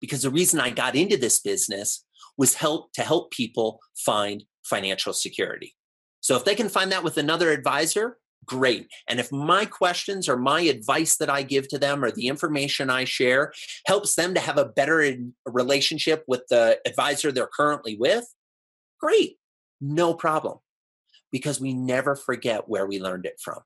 [0.00, 2.04] Because the reason I got into this business
[2.36, 5.74] was help to help people find financial security.
[6.20, 8.88] So if they can find that with another advisor, great.
[9.08, 12.90] And if my questions or my advice that I give to them or the information
[12.90, 13.52] I share
[13.86, 18.24] helps them to have a better relationship with the advisor they're currently with,
[19.00, 19.36] great.
[19.80, 20.58] No problem.
[21.32, 23.60] Because we never forget where we learned it from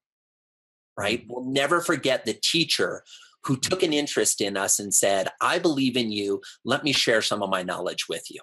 [1.01, 1.23] right?
[1.23, 1.33] Mm-hmm.
[1.33, 3.03] We'll never forget the teacher
[3.45, 3.61] who mm-hmm.
[3.61, 6.41] took an interest in us and said, I believe in you.
[6.65, 8.41] Let me share some of my knowledge with you.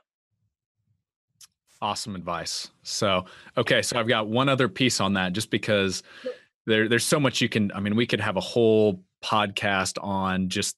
[1.81, 2.71] Awesome advice.
[2.81, 6.01] So, okay, so I've got one other piece on that just because
[6.65, 10.49] there, there's so much you can, I mean, we could have a whole podcast on
[10.49, 10.75] just,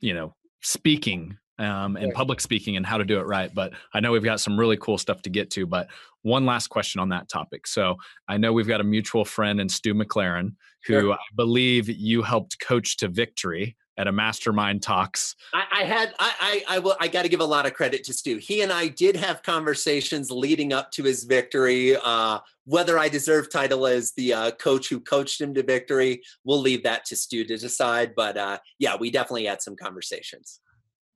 [0.00, 3.54] you know, speaking um, and public speaking and how to do it right.
[3.54, 5.66] But I know we've got some really cool stuff to get to.
[5.66, 5.88] But
[6.22, 7.66] one last question on that topic.
[7.66, 7.96] So
[8.28, 10.54] I know we've got a mutual friend in Stu McLaren,
[10.86, 11.12] who sure.
[11.14, 15.34] I believe you helped coach to victory at a mastermind talks.
[15.54, 18.04] I, I had I I, I will I got to give a lot of credit
[18.04, 18.36] to Stu.
[18.36, 21.96] He and I did have conversations leading up to his victory.
[21.96, 26.60] Uh, whether I deserve title as the uh, coach who coached him to victory, we'll
[26.60, 28.14] leave that to Stu to decide.
[28.14, 30.60] But uh, yeah, we definitely had some conversations.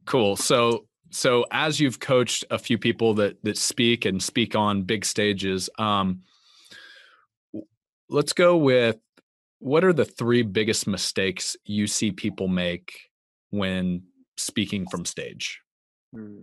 [0.04, 0.36] Cool.
[0.36, 5.04] So so as you've coached a few people that that speak and speak on big
[5.04, 6.22] stages, um,
[8.08, 8.96] let's go with
[9.58, 12.98] what are the three biggest mistakes you see people make
[13.50, 14.04] when
[14.36, 15.60] speaking from stage?
[16.14, 16.40] Hmm.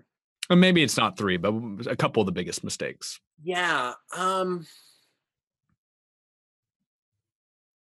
[0.50, 1.54] And maybe it's not three, but
[1.88, 3.20] a couple of the biggest mistakes.
[3.44, 3.94] Yeah.
[4.16, 4.66] Um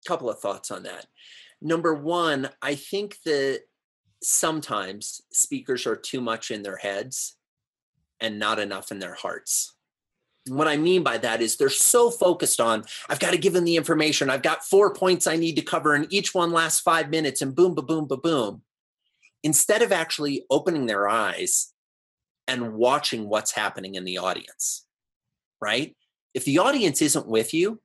[0.06, 1.06] couple of thoughts on that.
[1.62, 3.62] Number one, I think that
[4.24, 7.36] sometimes speakers are too much in their heads
[8.20, 9.76] and not enough in their hearts.
[10.48, 13.64] What I mean by that is they're so focused on, I've got to give them
[13.64, 14.30] the information.
[14.30, 17.56] I've got four points I need to cover, and each one lasts five minutes, and
[17.56, 18.62] boom, ba boom, ba boom.
[19.44, 21.74] Instead of actually opening their eyes
[22.48, 24.86] and watching what's happening in the audience,
[25.62, 25.96] right?
[26.34, 27.82] If the audience isn't with you,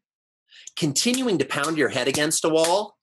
[0.76, 2.97] continuing to pound your head against a wall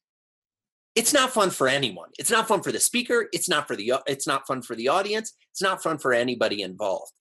[0.95, 2.09] it's not fun for anyone.
[2.17, 3.27] It's not fun for the speaker.
[3.33, 5.33] It's not for the it's not fun for the audience.
[5.51, 7.11] It's not fun for anybody involved.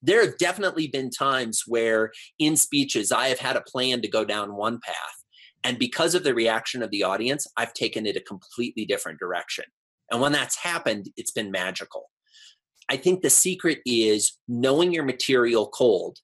[0.00, 4.24] There have definitely been times where in speeches I have had a plan to go
[4.24, 5.18] down one path
[5.64, 9.64] and because of the reaction of the audience, I've taken it a completely different direction.
[10.10, 12.10] And when that's happened, it's been magical.
[12.88, 16.18] I think the secret is knowing your material cold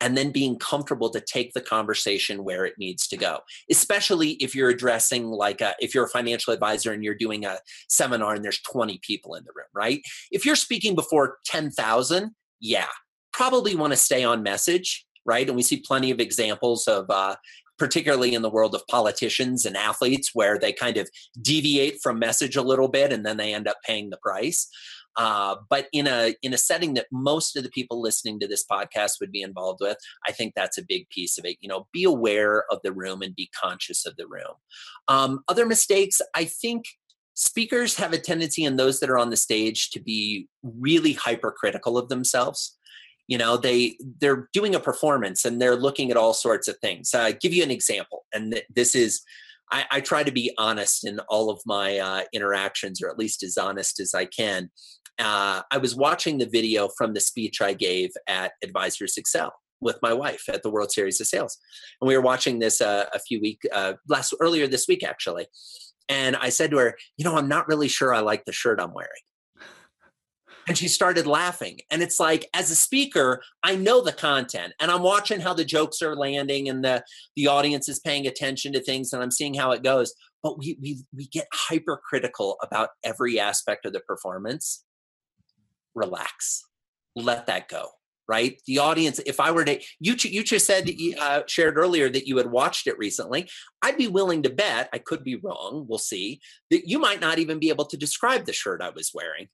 [0.00, 4.54] and then being comfortable to take the conversation where it needs to go especially if
[4.54, 7.58] you're addressing like a, if you're a financial advisor and you're doing a
[7.88, 10.00] seminar and there's 20 people in the room right?
[10.30, 12.30] If you're speaking before 10,000
[12.60, 12.88] yeah
[13.32, 15.46] probably want to stay on message right?
[15.46, 17.36] And we see plenty of examples of uh,
[17.78, 21.08] particularly in the world of politicians and athletes where they kind of
[21.40, 24.68] deviate from message a little bit and then they end up paying the price
[25.18, 28.64] uh, but in a in a setting that most of the people listening to this
[28.64, 31.56] podcast would be involved with, I think that's a big piece of it.
[31.60, 34.54] You know, be aware of the room and be conscious of the room.
[35.08, 36.84] Um, other mistakes, I think
[37.34, 41.96] speakers have a tendency and those that are on the stage to be really hypercritical
[41.96, 42.76] of themselves
[43.28, 47.14] you know they they're doing a performance and they're looking at all sorts of things
[47.14, 49.22] uh, give you an example and th- this is
[49.70, 53.42] I, I, try to be honest in all of my uh, interactions or at least
[53.42, 54.70] as honest as i can.
[55.18, 59.98] Uh, i was watching the video from the speech i gave at advisors excel with
[60.02, 61.58] my wife at the world series of sales.
[62.00, 65.46] And we were watching this uh, a few week uh, last earlier this week actually.
[66.08, 68.80] And I said to her, You know, I'm not really sure I like the shirt
[68.80, 69.10] I'm wearing.
[70.68, 71.80] And she started laughing.
[71.90, 75.64] And it's like, as a speaker, I know the content and I'm watching how the
[75.64, 77.02] jokes are landing and the,
[77.36, 80.12] the audience is paying attention to things and I'm seeing how it goes.
[80.42, 84.84] But we, we, we get hypercritical about every aspect of the performance.
[85.94, 86.62] Relax,
[87.16, 87.88] let that go
[88.28, 88.60] right?
[88.66, 92.26] The audience, if I were to, you, you just said, you, uh, shared earlier that
[92.26, 93.48] you had watched it recently.
[93.82, 97.38] I'd be willing to bet, I could be wrong, we'll see, that you might not
[97.38, 99.48] even be able to describe the shirt I was wearing,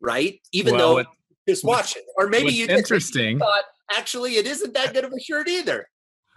[0.00, 0.40] right?
[0.52, 1.06] Even well, though what,
[1.48, 2.04] just watch it.
[2.16, 3.38] Or maybe you interesting.
[3.38, 5.88] thought, actually, it isn't that good of a shirt either.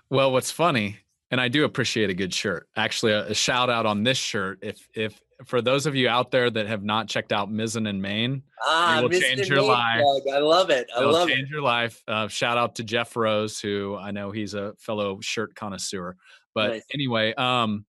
[0.09, 0.97] Well, what's funny,
[1.29, 2.67] and I do appreciate a good shirt.
[2.75, 4.59] Actually, a, a shout out on this shirt.
[4.61, 8.01] If if for those of you out there that have not checked out Mizzen and
[8.01, 10.03] Main, ah, it will Mizzen change your Main life.
[10.33, 10.87] I love it.
[10.95, 11.49] I It'll love change it.
[11.49, 12.03] your life.
[12.07, 16.15] Uh, shout out to Jeff Rose, who I know he's a fellow shirt connoisseur.
[16.53, 16.83] But nice.
[16.93, 17.85] anyway, um,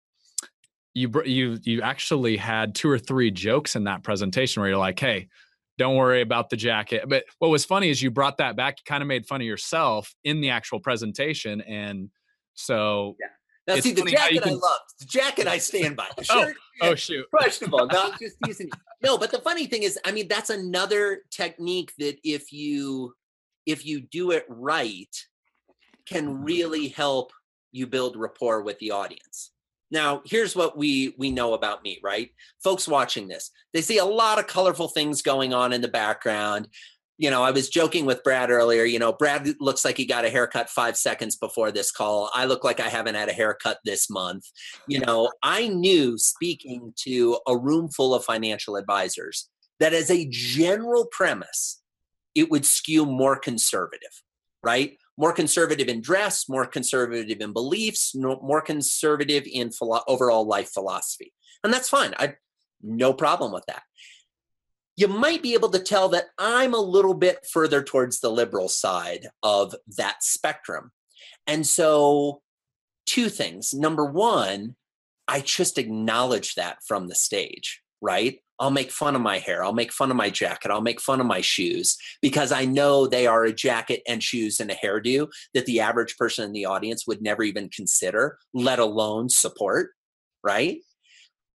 [0.95, 4.99] you you you actually had two or three jokes in that presentation where you're like,
[4.99, 5.29] "Hey,
[5.79, 8.79] don't worry about the jacket." But what was funny is you brought that back.
[8.79, 12.11] You kind of made fun of yourself in the actual presentation, and
[12.55, 13.29] so yeah.
[13.69, 14.55] Now, it's see, the jacket can...
[14.55, 14.81] I love.
[14.99, 16.09] The jacket I stand by.
[16.17, 17.27] The oh, shirt, oh, oh, shoot.
[17.31, 17.87] Questionable.
[17.93, 18.71] No, I'm just using.
[19.03, 23.15] No, but the funny thing is, I mean, that's another technique that if you
[23.67, 25.15] if you do it right,
[26.07, 26.45] can mm-hmm.
[26.45, 27.33] really help
[27.71, 29.53] you build rapport with the audience.
[29.91, 32.31] Now, here's what we we know about me, right?
[32.63, 36.69] Folks watching this, they see a lot of colorful things going on in the background
[37.19, 38.85] you know, I was joking with Brad earlier.
[38.85, 42.31] You know, Brad looks like he got a haircut five seconds before this call.
[42.33, 44.45] I look like I haven't had a haircut this month.
[44.87, 50.29] You know, I knew speaking to a room full of financial advisors that as a
[50.31, 51.83] general premise,
[52.37, 54.23] it would skew more conservative,
[54.63, 54.97] right?
[55.19, 61.35] More conservative in dress, more conservative in beliefs, more conservative in philo- overall life philosophy.
[61.63, 62.15] And that's fine.
[62.19, 62.37] I
[62.81, 63.83] no problem with that
[64.99, 68.69] you might be able to tell that I'm a little bit further towards the liberal
[68.69, 70.91] side of that spectrum.
[71.47, 72.43] And so,
[73.07, 73.73] two things.
[73.73, 74.75] Number one,
[75.29, 78.41] I just acknowledge that from the stage, right?
[78.61, 79.63] I'll make fun of my hair.
[79.65, 80.71] I'll make fun of my jacket.
[80.71, 84.59] I'll make fun of my shoes because I know they are a jacket and shoes
[84.61, 88.79] and a hairdo that the average person in the audience would never even consider, let
[88.79, 89.91] alone support,
[90.43, 90.81] right?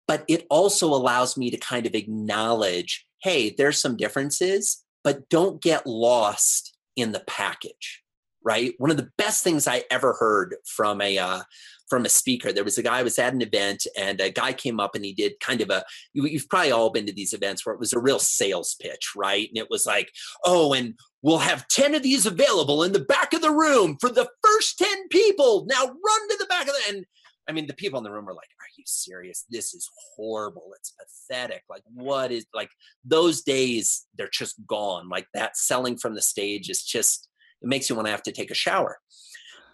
[0.07, 5.61] But it also allows me to kind of acknowledge hey, there's some differences, but don't
[5.61, 8.01] get lost in the package,
[8.43, 8.73] right?
[8.77, 11.41] One of the best things I ever heard from a uh,
[11.89, 12.51] from a speaker.
[12.51, 15.03] There was a guy I was at an event, and a guy came up and
[15.03, 15.83] he did kind of a.
[16.13, 19.47] You've probably all been to these events where it was a real sales pitch, right?
[19.47, 20.11] And it was like,
[20.45, 24.09] oh, and we'll have ten of these available in the back of the room for
[24.09, 25.65] the first ten people.
[25.67, 27.05] Now run to the back of the and
[27.47, 29.45] I mean, the people in the room were like, "Are you serious?
[29.49, 30.71] This is horrible.
[30.75, 31.63] It's pathetic.
[31.67, 32.69] Like, what is like
[33.03, 34.05] those days?
[34.15, 35.09] They're just gone.
[35.09, 37.27] Like that selling from the stage is just
[37.61, 38.99] it makes you want to have to take a shower."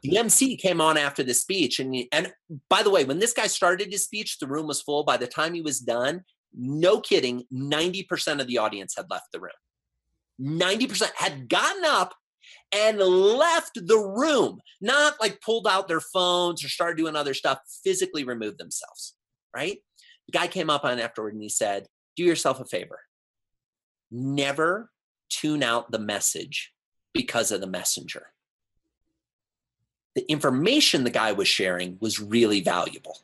[0.10, 2.32] The MC came on after the speech, and and
[2.70, 5.04] by the way, when this guy started his speech, the room was full.
[5.04, 9.32] By the time he was done, no kidding, ninety percent of the audience had left
[9.32, 9.52] the room.
[10.41, 12.13] 90% had gotten up
[12.72, 17.60] and left the room, not like pulled out their phones or started doing other stuff,
[17.84, 19.15] physically removed themselves,
[19.56, 19.78] right?
[20.28, 23.00] The guy came up on afterward and he said, Do yourself a favor.
[24.12, 24.91] Never
[25.30, 26.72] tune out the message
[27.13, 28.28] because of the messenger.
[30.15, 33.19] The information the guy was sharing was really valuable.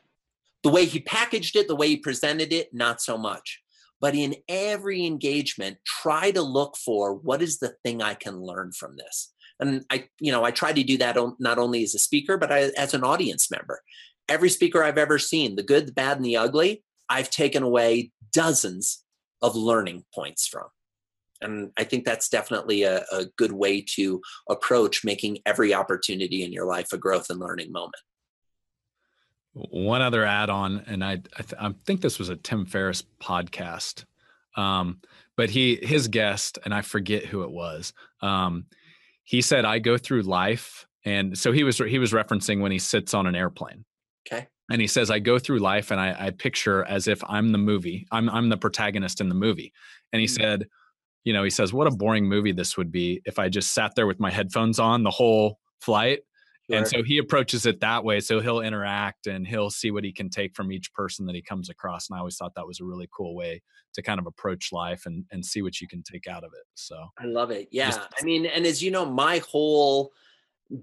[0.62, 3.60] The way he packaged it, the way he presented it, not so much.
[4.00, 8.72] But in every engagement, try to look for what is the thing I can learn
[8.72, 9.32] from this.
[9.60, 12.50] And I, you know, I try to do that not only as a speaker, but
[12.50, 13.80] I, as an audience member.
[14.28, 18.10] Every speaker I've ever seen, the good, the bad, and the ugly, I've taken away
[18.32, 19.04] dozens
[19.40, 20.66] of learning points from.
[21.42, 26.52] And I think that's definitely a, a good way to approach making every opportunity in
[26.52, 27.96] your life a growth and learning moment.
[29.54, 34.06] One other add-on, and I I, th- I, think this was a Tim Ferriss podcast,
[34.56, 35.00] um,
[35.36, 37.92] but he his guest, and I forget who it was.
[38.22, 38.64] Um,
[39.24, 42.78] he said, "I go through life," and so he was he was referencing when he
[42.78, 43.84] sits on an airplane.
[44.26, 44.46] Okay.
[44.70, 47.58] and he says i go through life and i, I picture as if i'm the
[47.58, 49.72] movie i'm, I'm the protagonist in the movie
[50.12, 50.42] and he mm-hmm.
[50.42, 50.68] said
[51.24, 53.94] you know he says what a boring movie this would be if i just sat
[53.94, 56.20] there with my headphones on the whole flight.
[56.70, 56.78] Sure.
[56.78, 60.12] and so he approaches it that way so he'll interact and he'll see what he
[60.12, 62.78] can take from each person that he comes across and i always thought that was
[62.78, 63.60] a really cool way
[63.94, 66.64] to kind of approach life and and see what you can take out of it
[66.74, 67.04] so.
[67.18, 70.12] I love it yeah just, i mean and as you know my whole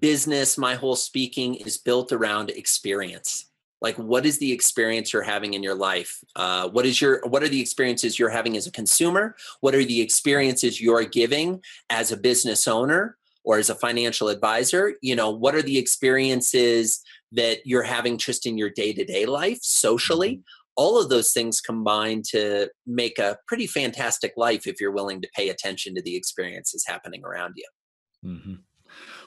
[0.02, 3.49] business my whole speaking is built around experience
[3.82, 6.20] like what is the experience you're having in your life?
[6.36, 9.36] Uh, what is your what are the experiences you're having as a consumer?
[9.62, 14.94] What are the experiences you're giving as a business owner or as a financial advisor?
[15.02, 17.02] You know what are the experiences
[17.32, 20.32] that you're having just in your day-to-day life socially?
[20.36, 20.42] Mm-hmm.
[20.80, 25.30] all of those things combine to make a pretty fantastic life if you're willing to
[25.36, 27.68] pay attention to the experiences happening around you.
[28.26, 28.54] Mm-hmm.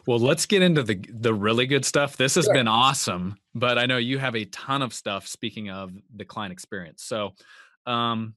[0.06, 2.16] Well, let's get into the the really good stuff.
[2.16, 2.54] This has sure.
[2.54, 5.26] been awesome, but I know you have a ton of stuff.
[5.26, 7.34] Speaking of the client experience, so
[7.86, 8.34] um,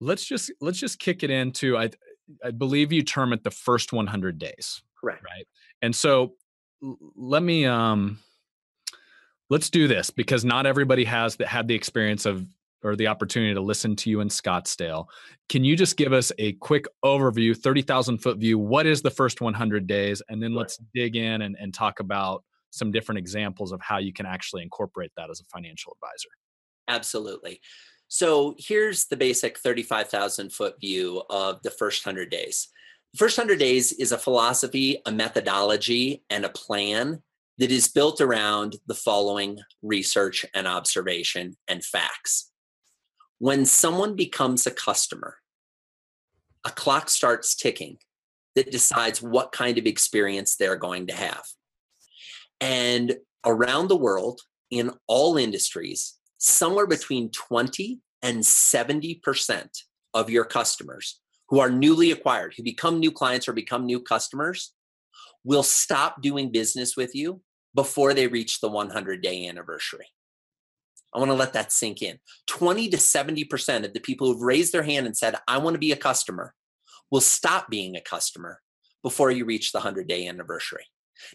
[0.00, 1.76] let's just let's just kick it into.
[1.76, 1.90] I
[2.44, 4.82] I believe you term it the first 100 days.
[5.00, 5.24] Correct.
[5.24, 5.46] Right.
[5.80, 6.34] And so
[7.16, 8.18] let me um
[9.50, 12.46] let's do this because not everybody has that had the experience of
[12.84, 15.06] or the opportunity to listen to you in Scottsdale.
[15.48, 18.58] Can you just give us a quick overview, 30,000 foot view?
[18.58, 20.22] What is the first 100 days?
[20.28, 24.12] And then let's dig in and, and talk about some different examples of how you
[24.12, 26.28] can actually incorporate that as a financial advisor.
[26.88, 27.60] Absolutely.
[28.08, 32.68] So here's the basic 35,000 foot view of the first 100 days.
[33.12, 37.22] The first 100 days is a philosophy, a methodology, and a plan
[37.58, 42.50] that is built around the following research and observation and facts.
[43.38, 45.36] When someone becomes a customer,
[46.64, 47.98] a clock starts ticking
[48.54, 51.44] that decides what kind of experience they're going to have.
[52.60, 59.68] And around the world, in all industries, somewhere between 20 and 70%
[60.14, 64.74] of your customers who are newly acquired, who become new clients or become new customers,
[65.44, 67.40] will stop doing business with you
[67.74, 70.06] before they reach the 100 day anniversary.
[71.18, 72.16] I want to let that sink in.
[72.46, 75.80] 20 to 70% of the people who've raised their hand and said, I want to
[75.80, 76.54] be a customer,
[77.10, 78.60] will stop being a customer
[79.02, 80.84] before you reach the 100 day anniversary.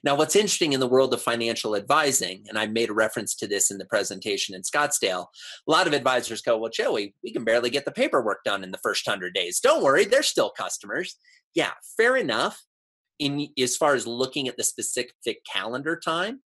[0.02, 3.48] Now, what's interesting in the world of financial advising, and I made a reference to
[3.48, 5.26] this in the presentation in Scottsdale,
[5.68, 8.72] a lot of advisors go, Well, Joey, we can barely get the paperwork done in
[8.72, 9.60] the first 100 days.
[9.60, 11.18] Don't worry, they're still customers.
[11.56, 12.62] Yeah, fair enough.
[13.20, 16.40] In as far as looking at the specific calendar time,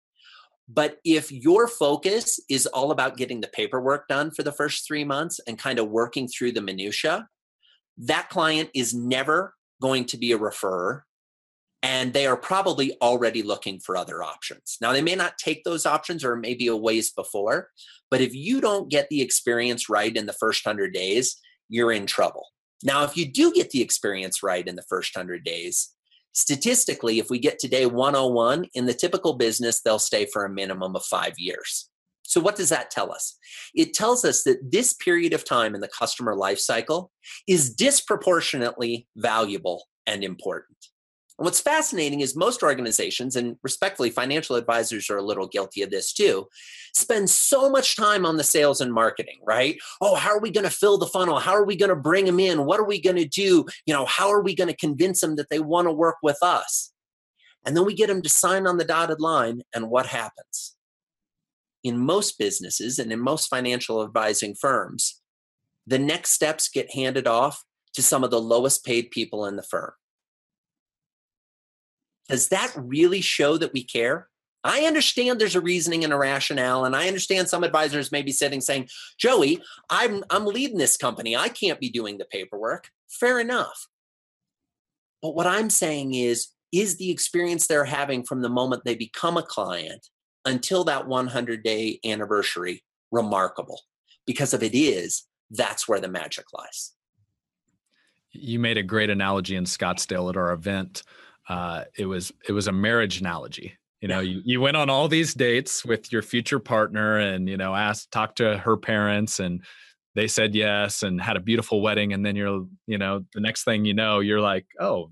[0.69, 5.05] but if your focus is all about getting the paperwork done for the first three
[5.05, 7.29] months and kind of working through the minutia,
[7.99, 11.03] that client is never going to be a referrer
[11.83, 14.79] and they are probably already looking for other options.
[14.81, 17.69] Now, they may not take those options or maybe a ways before,
[18.11, 21.37] but if you don't get the experience right in the first 100 days,
[21.69, 22.47] you're in trouble.
[22.83, 25.94] Now, if you do get the experience right in the first 100 days,
[26.35, 30.51] statistically, if we get to day 101, in the typical business, they'll stay for a
[30.51, 31.89] minimum of five years.
[32.23, 33.37] So, what does that tell us?
[33.75, 37.11] It tells us that this period of time in the customer life cycle
[37.47, 40.77] is disproportionately valuable and important.
[41.37, 46.13] What's fascinating is most organizations, and respectfully, financial advisors are a little guilty of this
[46.13, 46.47] too,
[46.95, 49.77] spend so much time on the sales and marketing, right?
[50.01, 51.41] Oh, how are we going to fill the funnel?
[51.41, 52.67] How are we going to bring them in?
[52.67, 53.67] What are we going to do?
[53.85, 56.39] You know, how are we going to convince them that they want to work with
[56.41, 56.93] us?
[57.67, 60.77] And then we get them to sign on the dotted line, and what happens?
[61.83, 65.21] In most businesses and in most financial advising firms,
[65.85, 67.65] the next steps get handed off
[67.95, 69.93] to some of the lowest paid people in the firm
[72.29, 74.29] does that really show that we care?
[74.65, 78.33] I understand there's a reasoning and a rationale, and I understand some advisors may be
[78.33, 81.37] sitting saying, Joey, I'm I'm leading this company.
[81.37, 82.89] I can't be doing the paperwork.
[83.11, 83.87] Fair enough.
[85.21, 89.37] But what I'm saying is, is the experience they're having from the moment they become
[89.37, 90.09] a client
[90.45, 93.83] until that 100 day anniversary remarkable?
[94.27, 96.93] Because if it is, that's where the magic lies.
[98.33, 101.03] You made a great analogy in Scottsdale at our event
[101.49, 103.77] uh, it was it was a marriage analogy.
[104.01, 107.57] You know, you, you went on all these dates with your future partner, and you
[107.57, 109.63] know, asked talked to her parents, and
[110.15, 112.13] they said yes, and had a beautiful wedding.
[112.13, 115.11] And then you're, you know, the next thing you know, you're like, oh,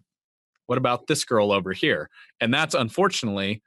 [0.67, 2.09] what about this girl over here?
[2.41, 3.63] And that's unfortunately,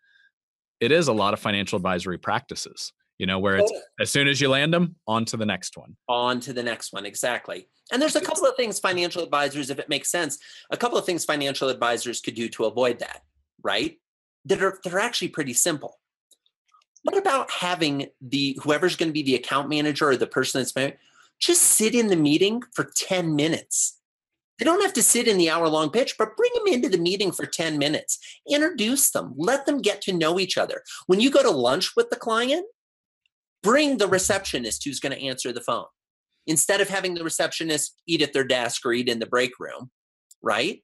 [0.79, 4.41] it is a lot of financial advisory practices you know where it's as soon as
[4.41, 8.01] you land them on to the next one on to the next one exactly and
[8.01, 10.39] there's a couple of things financial advisors, if it makes sense,
[10.71, 13.21] a couple of things financial advisors could do to avoid that,
[13.63, 13.99] right?
[14.45, 15.99] That are that are actually pretty simple.
[17.03, 20.95] What about having the whoever's going to be the account manager or the person that's
[21.39, 23.99] just sit in the meeting for 10 minutes?
[24.57, 26.97] They don't have to sit in the hour long pitch, but bring them into the
[26.97, 28.17] meeting for 10 minutes.
[28.49, 30.81] Introduce them, let them get to know each other.
[31.05, 32.65] When you go to lunch with the client,
[33.65, 35.85] bring the receptionist who's going to answer the phone
[36.45, 39.89] instead of having the receptionist eat at their desk or eat in the break room,
[40.43, 40.83] right?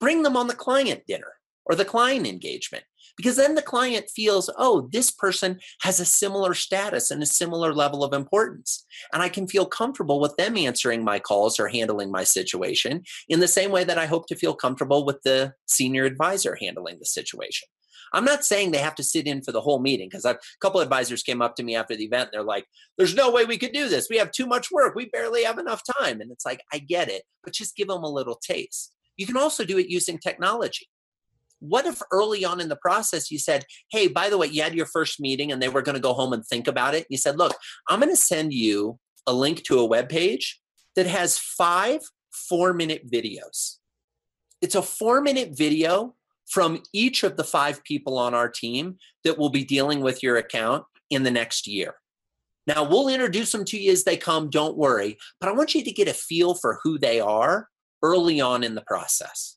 [0.00, 1.34] Bring them on the client dinner
[1.66, 2.84] or the client engagement
[3.18, 7.74] because then the client feels oh this person has a similar status and a similar
[7.74, 12.10] level of importance and i can feel comfortable with them answering my calls or handling
[12.10, 16.04] my situation in the same way that i hope to feel comfortable with the senior
[16.04, 17.68] advisor handling the situation
[18.12, 20.80] i'm not saying they have to sit in for the whole meeting because a couple
[20.80, 22.66] advisors came up to me after the event they're like
[22.98, 24.08] there's no way we could do this.
[24.10, 24.94] We have too much work.
[24.94, 26.20] We barely have enough time.
[26.20, 28.92] And it's like i get it but just give them a little taste.
[29.16, 30.88] You can also do it using technology.
[31.58, 34.74] What if early on in the process you said, hey, by the way, you had
[34.74, 37.06] your first meeting and they were going to go home and think about it?
[37.08, 37.56] You said, look,
[37.88, 40.60] I'm going to send you a link to a web page
[40.96, 42.00] that has five
[42.32, 43.76] four minute videos.
[44.60, 46.14] It's a four minute video
[46.52, 50.36] from each of the five people on our team that will be dealing with your
[50.36, 51.94] account in the next year.
[52.66, 55.82] Now, we'll introduce them to you as they come, don't worry, but I want you
[55.82, 57.68] to get a feel for who they are
[58.02, 59.56] early on in the process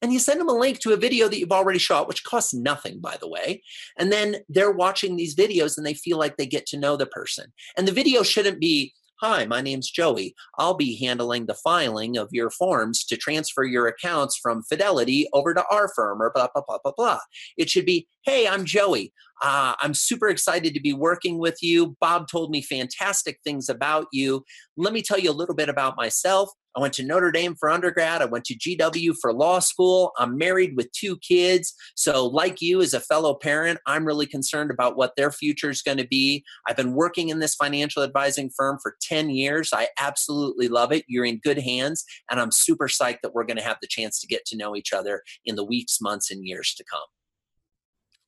[0.00, 2.54] and you send them a link to a video that you've already shot, which costs
[2.54, 3.62] nothing, by the way.
[3.98, 7.06] And then they're watching these videos and they feel like they get to know the
[7.06, 7.52] person.
[7.76, 10.36] And the video shouldn't be, Hi, my name's Joey.
[10.58, 15.54] I'll be handling the filing of your forms to transfer your accounts from Fidelity over
[15.54, 17.18] to our firm or blah, blah, blah, blah, blah.
[17.56, 19.12] It should be, Hey, I'm Joey.
[19.42, 21.96] Uh, I'm super excited to be working with you.
[22.00, 24.44] Bob told me fantastic things about you.
[24.76, 26.50] Let me tell you a little bit about myself.
[26.78, 28.22] I went to Notre Dame for undergrad.
[28.22, 30.12] I went to GW for law school.
[30.16, 31.74] I'm married with two kids.
[31.96, 35.82] So, like you, as a fellow parent, I'm really concerned about what their future is
[35.82, 36.44] going to be.
[36.68, 39.70] I've been working in this financial advising firm for 10 years.
[39.72, 41.04] I absolutely love it.
[41.08, 42.04] You're in good hands.
[42.30, 44.76] And I'm super psyched that we're going to have the chance to get to know
[44.76, 47.00] each other in the weeks, months, and years to come.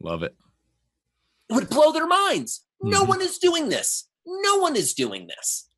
[0.02, 0.34] Love it.
[1.48, 2.64] It would blow their minds.
[2.82, 2.90] Mm-hmm.
[2.90, 4.08] No one is doing this.
[4.26, 5.68] No one is doing this.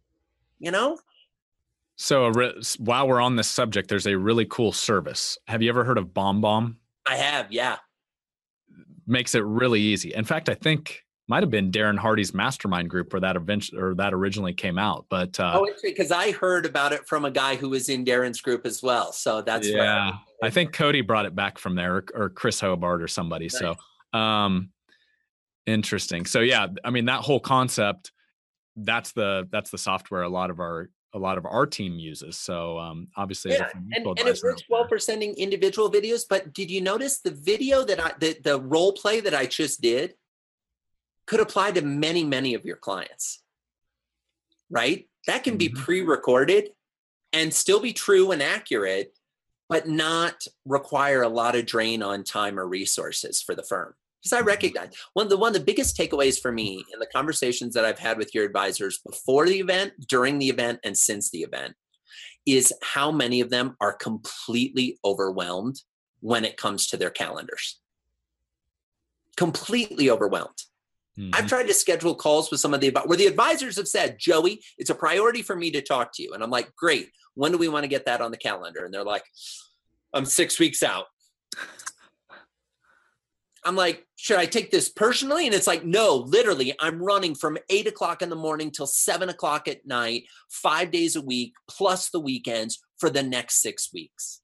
[0.59, 0.97] You know?
[2.03, 5.39] So re- while we're on this subject, there's a really cool service.
[5.47, 6.75] Have you ever heard of BombBomb?
[7.07, 7.77] I have, yeah.
[9.07, 10.13] Makes it really easy.
[10.13, 13.95] In fact, I think might have been Darren Hardy's mastermind group where that eventually or
[13.95, 15.07] that originally came out.
[15.11, 18.41] But uh, oh, because I heard about it from a guy who was in Darren's
[18.41, 19.13] group as well.
[19.13, 20.11] So that's yeah.
[20.11, 20.21] Right.
[20.43, 23.45] I think Cody brought it back from there, or, or Chris Hobart or somebody.
[23.45, 23.61] Nice.
[23.61, 24.71] So um,
[25.67, 26.27] interesting.
[26.27, 28.11] So yeah, I mean that whole concept.
[28.75, 32.37] That's the that's the software a lot of our a lot of our team uses.
[32.37, 36.25] So um, obviously, yeah, and, and it works well for sending individual videos.
[36.29, 39.81] But did you notice the video that I the, the role play that I just
[39.81, 40.15] did
[41.27, 43.43] could apply to many many of your clients,
[44.71, 45.09] right?
[45.27, 45.83] That can be mm-hmm.
[45.83, 46.71] pre-recorded
[47.33, 49.17] and still be true and accurate,
[49.69, 54.33] but not require a lot of drain on time or resources for the firm because
[54.33, 57.75] I recognize one of the one of the biggest takeaways for me in the conversations
[57.75, 61.41] that I've had with your advisors before the event, during the event, and since the
[61.41, 61.75] event
[62.47, 65.81] is how many of them are completely overwhelmed
[66.21, 67.81] when it comes to their calendars.
[69.37, 70.59] Completely overwhelmed.
[71.19, 71.31] Mm-hmm.
[71.35, 74.63] I've tried to schedule calls with some of the where the advisors have said, Joey,
[74.79, 76.33] it's a priority for me to talk to you.
[76.33, 77.11] And I'm like, great.
[77.35, 78.85] When do we want to get that on the calendar?
[78.85, 79.25] And they're like,
[80.15, 81.07] I'm six weeks out.
[83.65, 85.47] I'm like, should I take this personally?
[85.47, 89.29] And it's like, no, literally, I'm running from eight o'clock in the morning till seven
[89.29, 94.41] o'clock at night, five days a week, plus the weekends for the next six weeks.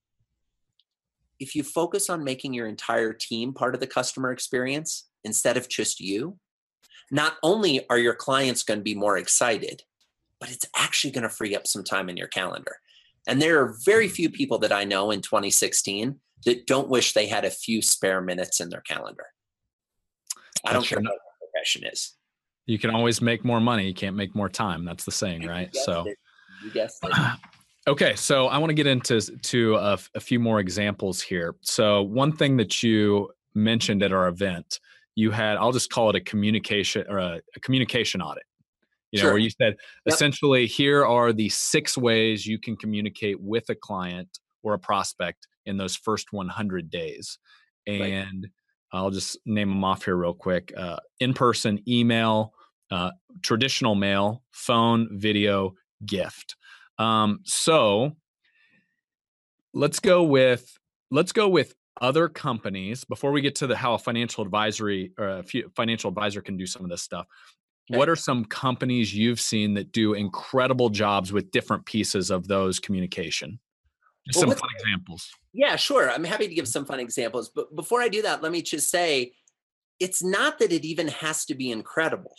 [1.40, 5.68] If you focus on making your entire team part of the customer experience instead of
[5.68, 6.38] just you,
[7.10, 9.82] not only are your clients going to be more excited,
[10.40, 12.76] but it's actually going to free up some time in your calendar.
[13.28, 17.26] And there are very few people that I know in 2016 that don't wish they
[17.26, 19.26] had a few spare minutes in their calendar.
[20.64, 22.14] I don't care what the profession is.
[22.66, 23.86] You can always make more money.
[23.86, 24.84] You can't make more time.
[24.84, 25.74] That's the saying, right?
[25.76, 26.16] So, it.
[26.64, 27.12] you guessed it.
[27.86, 31.54] Okay, so I want to get into to a, a, few more examples here.
[31.62, 34.78] So one thing that you mentioned at our event,
[35.14, 38.42] you had I'll just call it a communication or a, a communication audit.
[39.12, 39.32] You know, sure.
[39.32, 40.14] where you said yep.
[40.14, 44.28] essentially here are the six ways you can communicate with a client
[44.62, 47.38] or a prospect in those first 100 days.
[47.86, 48.50] And right.
[48.92, 52.52] I'll just name them off here real quick uh, in person, email,
[52.90, 53.10] uh,
[53.42, 56.56] traditional mail, phone, video, gift.
[56.98, 58.12] Um, so
[59.74, 60.76] let's go with
[61.10, 65.28] let's go with other companies before we get to the how a financial advisory or
[65.28, 65.44] a
[65.74, 67.26] financial advisor can do some of this stuff.
[67.88, 72.78] What are some companies you've seen that do incredible jobs with different pieces of those
[72.78, 73.58] communication?
[74.26, 75.30] Just well, some fun examples.
[75.54, 78.52] Yeah sure i'm happy to give some fun examples but before i do that let
[78.52, 79.32] me just say
[79.98, 82.36] it's not that it even has to be incredible.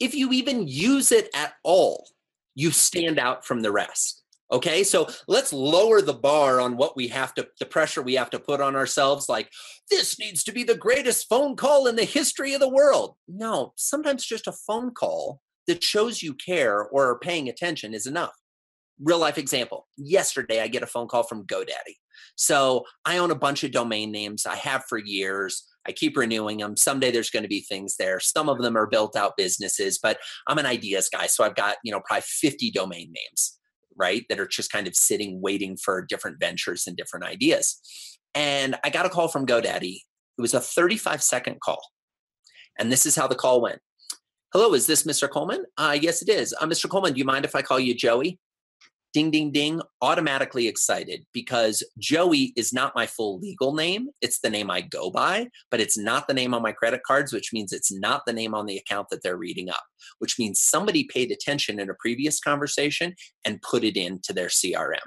[0.00, 2.08] If you even use it at all
[2.54, 7.08] you stand out from the rest Okay, so let's lower the bar on what we
[7.08, 9.28] have to, the pressure we have to put on ourselves.
[9.28, 9.50] Like,
[9.90, 13.16] this needs to be the greatest phone call in the history of the world.
[13.28, 18.06] No, sometimes just a phone call that shows you care or are paying attention is
[18.06, 18.32] enough.
[18.98, 19.86] Real life example.
[19.98, 21.96] Yesterday, I get a phone call from GoDaddy.
[22.34, 24.46] So I own a bunch of domain names.
[24.46, 25.62] I have for years.
[25.86, 26.74] I keep renewing them.
[26.74, 28.18] Someday there's going to be things there.
[28.18, 31.26] Some of them are built out businesses, but I'm an ideas guy.
[31.26, 33.57] So I've got, you know, probably 50 domain names
[33.98, 34.24] right?
[34.28, 37.80] That are just kind of sitting waiting for different ventures and different ideas.
[38.34, 39.96] And I got a call from GoDaddy.
[40.38, 41.80] It was a 35 second call.
[42.78, 43.80] And this is how the call went.
[44.52, 45.28] Hello, is this Mr.
[45.28, 45.64] Coleman?
[45.76, 46.54] Uh, yes, it is.
[46.58, 46.88] Uh, Mr.
[46.88, 48.38] Coleman, do you mind if I call you Joey?
[49.12, 54.08] Ding, ding, ding, automatically excited because Joey is not my full legal name.
[54.20, 57.32] It's the name I go by, but it's not the name on my credit cards,
[57.32, 59.82] which means it's not the name on the account that they're reading up,
[60.18, 64.98] which means somebody paid attention in a previous conversation and put it into their CRM.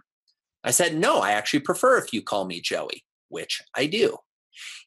[0.64, 4.18] I said, No, I actually prefer if you call me Joey, which I do.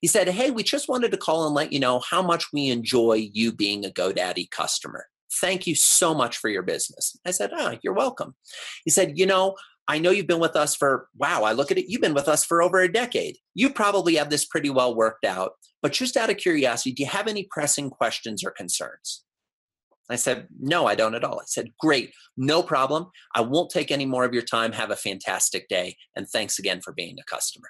[0.01, 2.69] He said, Hey, we just wanted to call and let you know how much we
[2.69, 5.07] enjoy you being a GoDaddy customer.
[5.41, 7.16] Thank you so much for your business.
[7.26, 8.35] I said, Oh, you're welcome.
[8.85, 9.57] He said, You know,
[9.87, 12.28] I know you've been with us for, wow, I look at it, you've been with
[12.28, 13.37] us for over a decade.
[13.55, 15.53] You probably have this pretty well worked out.
[15.82, 19.24] But just out of curiosity, do you have any pressing questions or concerns?
[20.11, 21.41] I said, No, I don't at all.
[21.41, 23.11] I said, Great, no problem.
[23.35, 24.72] I won't take any more of your time.
[24.72, 25.97] Have a fantastic day.
[26.16, 27.68] And thanks again for being a customer.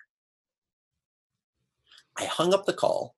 [2.17, 3.15] I hung up the call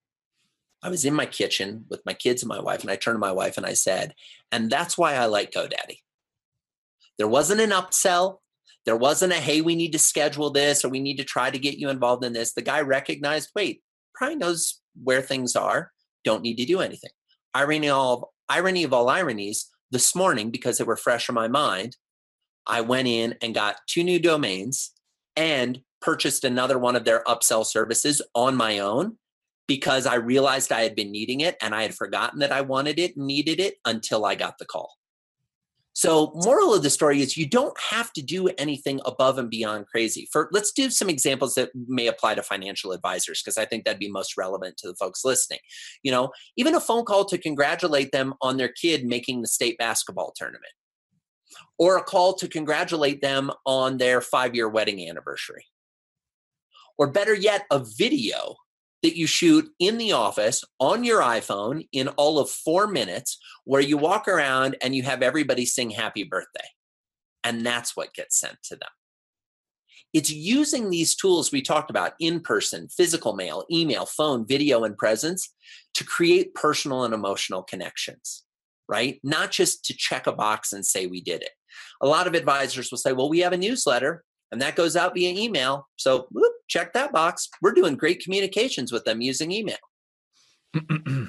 [0.82, 3.20] I was in my kitchen with my kids and my wife, and I turned to
[3.20, 4.14] my wife and I said,
[4.52, 5.98] and that's why I like GoDaddy.
[7.18, 8.38] There wasn't an upsell.
[8.84, 11.58] There wasn't a, hey, we need to schedule this or we need to try to
[11.58, 12.52] get you involved in this.
[12.52, 13.82] The guy recognized, wait,
[14.14, 15.90] probably knows where things are,
[16.24, 17.10] don't need to do anything.
[17.52, 21.96] Irony of, irony of all ironies, this morning, because they were fresh in my mind,
[22.66, 24.92] I went in and got two new domains
[25.36, 29.16] and purchased another one of their upsell services on my own
[29.66, 32.98] because I realized I had been needing it and I had forgotten that I wanted
[32.98, 34.94] it, needed it until I got the call.
[35.92, 39.86] So, moral of the story is you don't have to do anything above and beyond
[39.86, 40.28] crazy.
[40.30, 43.98] For let's do some examples that may apply to financial advisors because I think that'd
[43.98, 45.60] be most relevant to the folks listening.
[46.02, 49.78] You know, even a phone call to congratulate them on their kid making the state
[49.78, 50.74] basketball tournament.
[51.78, 55.64] Or a call to congratulate them on their 5-year wedding anniversary.
[56.98, 58.56] Or better yet, a video
[59.06, 63.80] that you shoot in the office on your iPhone in all of four minutes, where
[63.80, 66.66] you walk around and you have everybody sing happy birthday.
[67.44, 68.90] And that's what gets sent to them.
[70.12, 74.98] It's using these tools we talked about in person, physical mail, email, phone, video, and
[74.98, 75.54] presence
[75.94, 78.42] to create personal and emotional connections,
[78.88, 79.20] right?
[79.22, 81.52] Not just to check a box and say we did it.
[82.02, 85.14] A lot of advisors will say, well, we have a newsletter and that goes out
[85.14, 85.88] via email.
[85.96, 87.48] So whoop, check that box.
[87.62, 89.76] We're doing great communications with them using email.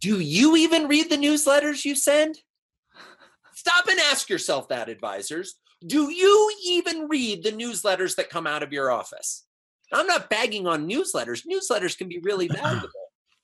[0.00, 2.38] Do you even read the newsletters you send?
[3.54, 5.56] Stop and ask yourself that, advisors.
[5.86, 9.44] Do you even read the newsletters that come out of your office?
[9.92, 11.42] I'm not bagging on newsletters.
[11.50, 12.90] Newsletters can be really valuable.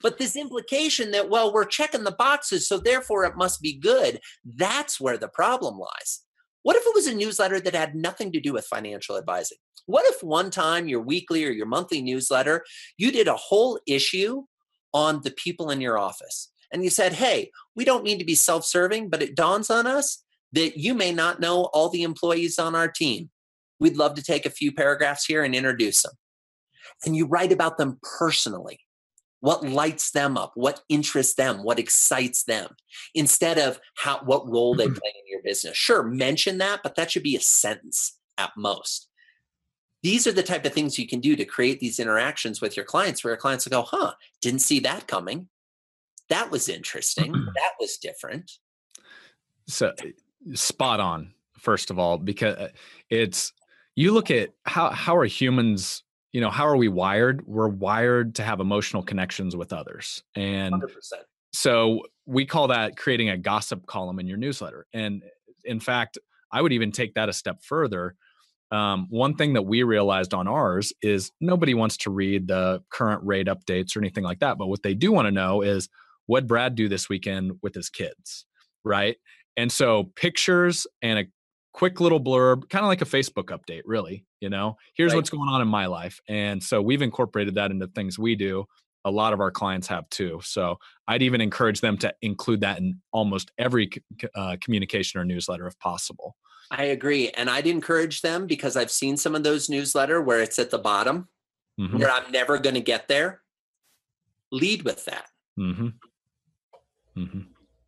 [0.02, 4.20] But this implication that, well, we're checking the boxes, so therefore it must be good,
[4.44, 6.22] that's where the problem lies.
[6.62, 9.58] What if it was a newsletter that had nothing to do with financial advising?
[9.86, 12.64] What if one time your weekly or your monthly newsletter,
[12.96, 14.42] you did a whole issue
[14.94, 18.34] on the people in your office and you said, hey, we don't need to be
[18.34, 22.58] self serving, but it dawns on us that you may not know all the employees
[22.58, 23.30] on our team.
[23.78, 26.12] We'd love to take a few paragraphs here and introduce them.
[27.04, 28.80] And you write about them personally
[29.40, 32.68] what lights them up what interests them what excites them
[33.12, 34.94] instead of how what role they mm-hmm.
[34.94, 35.12] play
[35.42, 35.76] your business.
[35.76, 39.08] Sure mention that but that should be a sentence at most.
[40.02, 42.84] These are the type of things you can do to create these interactions with your
[42.84, 45.48] clients where your clients will go huh didn't see that coming.
[46.28, 47.32] That was interesting.
[47.54, 48.50] That was different.
[49.68, 49.92] So
[50.54, 52.68] spot on first of all because uh,
[53.08, 53.52] it's
[53.94, 57.46] you look at how how are humans you know how are we wired?
[57.46, 60.88] We're wired to have emotional connections with others and 100%.
[61.52, 65.22] so we call that creating a gossip column in your newsletter and
[65.64, 66.18] in fact
[66.52, 68.14] i would even take that a step further
[68.72, 73.22] um, one thing that we realized on ours is nobody wants to read the current
[73.22, 74.56] rate updates or anything like that.
[74.56, 75.90] But what they do want to know is
[76.24, 78.46] what Brad do this weekend with his kids,
[78.82, 79.16] right?
[79.58, 81.24] And so pictures and a
[81.74, 84.24] quick little blurb, kind of like a Facebook update, really.
[84.40, 85.16] You know, here's right.
[85.16, 86.18] what's going on in my life.
[86.26, 88.64] And so we've incorporated that into things we do.
[89.04, 90.40] A lot of our clients have too.
[90.44, 90.78] So
[91.08, 93.90] I'd even encourage them to include that in almost every
[94.34, 96.36] uh, communication or newsletter if possible.
[96.70, 97.30] I agree.
[97.30, 100.78] And I'd encourage them because I've seen some of those newsletter where it's at the
[100.78, 101.28] bottom
[101.78, 101.98] mm-hmm.
[101.98, 103.42] where I'm never going to get there.
[104.50, 105.26] Lead with that.
[105.58, 105.88] Mm-hmm.
[107.16, 107.40] Mm-hmm.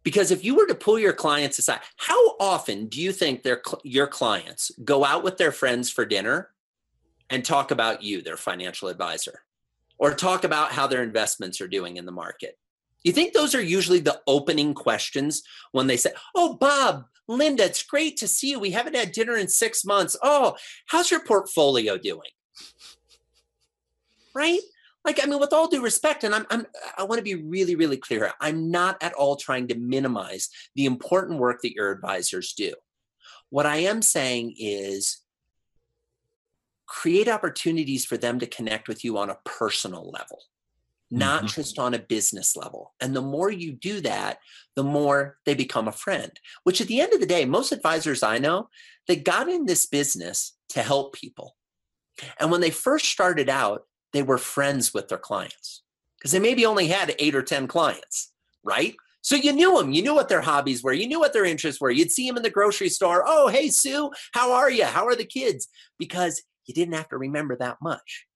[0.03, 3.63] Because if you were to pull your clients aside, how often do you think their
[3.85, 6.51] your clients go out with their friends for dinner
[7.31, 9.41] and talk about you, their financial advisor,
[9.99, 12.59] or talk about how their investments are doing in the market?
[13.03, 15.43] You think those are usually the opening questions
[15.73, 18.59] when they say, "Oh, Bob, Linda, it's great to see you.
[18.59, 20.17] We haven't had dinner in 6 months.
[20.23, 22.31] Oh, how's your portfolio doing?"
[24.35, 24.61] Right?
[25.05, 26.67] like i mean with all due respect and i'm, I'm
[26.97, 30.87] i want to be really really clear i'm not at all trying to minimize the
[30.87, 32.73] important work that your advisors do
[33.51, 35.24] what i am saying is
[36.87, 40.41] create opportunities for them to connect with you on a personal level
[41.11, 41.47] not mm-hmm.
[41.61, 44.39] just on a business level and the more you do that
[44.77, 48.23] the more they become a friend which at the end of the day most advisors
[48.23, 48.69] i know
[49.07, 51.57] they got in this business to help people
[52.41, 53.83] and when they first started out
[54.15, 55.83] they were friends with their clients
[56.25, 58.33] because they maybe only had eight or 10 clients,
[58.63, 58.97] right?
[59.21, 61.83] So you knew them, you knew what their hobbies were, you knew what their interests
[61.83, 61.91] were.
[61.91, 63.25] You'd see them in the grocery store.
[63.27, 64.85] Oh, hey, Sue, how are you?
[64.85, 65.69] How are the kids?
[65.99, 68.27] Because you didn't have to remember that much.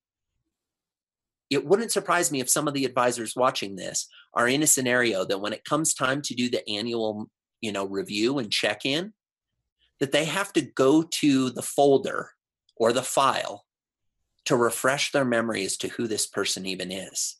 [1.50, 5.24] It wouldn't surprise me if some of the advisors watching this are in a scenario
[5.24, 9.14] that when it comes time to do the annual, you know, review and check in,
[10.00, 12.30] that they have to go to the folder
[12.76, 13.64] or the file
[14.44, 17.36] to refresh their memory as to who this person even is.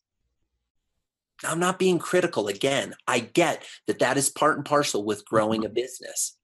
[1.44, 2.94] I'm not being critical again.
[3.06, 5.74] I get that that is part and parcel with growing a mm-hmm.
[5.74, 6.36] business.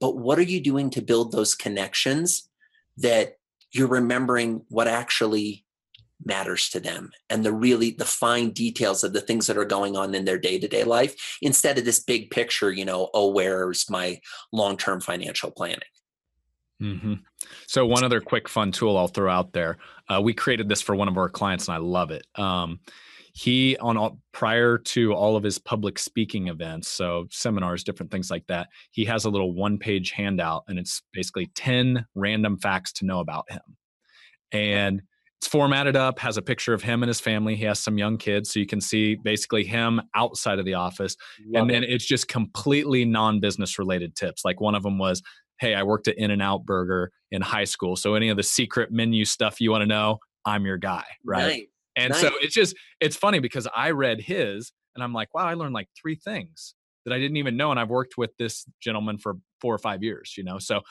[0.00, 2.48] But what are you doing to build those connections
[2.96, 3.34] that
[3.72, 5.64] you're remembering what actually
[6.24, 9.96] matters to them and the really the fine details of the things that are going
[9.96, 14.20] on in their day-to-day life instead of this big picture, you know, oh where's my
[14.52, 15.80] long-term financial planning?
[16.80, 17.14] Mm-hmm.
[17.66, 19.78] So one other quick fun tool I'll throw out there.
[20.08, 22.26] Uh, we created this for one of our clients, and I love it.
[22.34, 22.80] Um,
[23.32, 28.30] he on all, prior to all of his public speaking events, so seminars, different things
[28.30, 28.68] like that.
[28.90, 33.50] He has a little one-page handout, and it's basically ten random facts to know about
[33.50, 33.62] him,
[34.52, 35.02] and
[35.40, 37.56] it's formatted up, has a picture of him and his family.
[37.56, 41.16] He has some young kids, so you can see basically him outside of the office.
[41.46, 41.90] Love and then it.
[41.90, 44.44] it's just completely non-business related tips.
[44.44, 45.20] Like one of them was
[45.62, 47.94] hey, I worked at In and Out Burger in high school.
[47.94, 51.04] So any of the secret menu stuff you want to know, I'm your guy.
[51.24, 51.40] Right.
[51.40, 51.66] Nice.
[51.96, 52.20] And nice.
[52.20, 55.74] so it's just, it's funny because I read his and I'm like, wow, I learned
[55.74, 56.74] like three things
[57.04, 57.70] that I didn't even know.
[57.70, 60.58] And I've worked with this gentleman for four or five years, you know?
[60.58, 60.82] So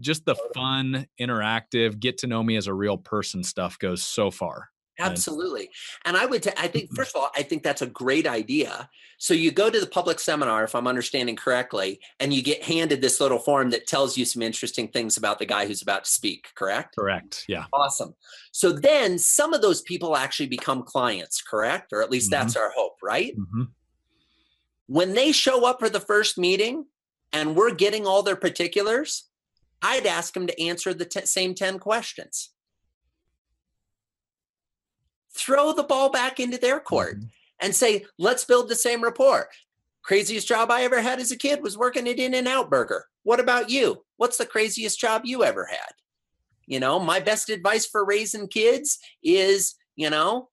[0.00, 4.30] just the fun, interactive, get to know me as a real person stuff goes so
[4.30, 4.68] far.
[4.98, 5.70] Absolutely.
[6.04, 6.96] And I would, t- I think, mm-hmm.
[6.96, 8.88] first of all, I think that's a great idea.
[9.18, 13.00] So you go to the public seminar, if I'm understanding correctly, and you get handed
[13.00, 16.10] this little form that tells you some interesting things about the guy who's about to
[16.10, 16.96] speak, correct?
[16.96, 17.44] Correct.
[17.48, 17.64] Yeah.
[17.72, 18.14] Awesome.
[18.52, 21.92] So then some of those people actually become clients, correct?
[21.92, 22.42] Or at least mm-hmm.
[22.42, 23.36] that's our hope, right?
[23.36, 23.62] Mm-hmm.
[24.86, 26.86] When they show up for the first meeting
[27.32, 29.24] and we're getting all their particulars,
[29.80, 32.50] I'd ask them to answer the t- same 10 questions
[35.34, 37.26] throw the ball back into their court mm-hmm.
[37.60, 39.48] and say, let's build the same rapport.
[40.02, 43.06] Craziest job I ever had as a kid was working at In and Out Burger.
[43.22, 44.04] What about you?
[44.16, 45.92] What's the craziest job you ever had?
[46.66, 50.48] You know, my best advice for raising kids is, you know,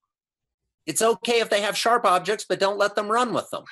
[0.85, 3.63] it's okay if they have sharp objects, but don't let them run with them.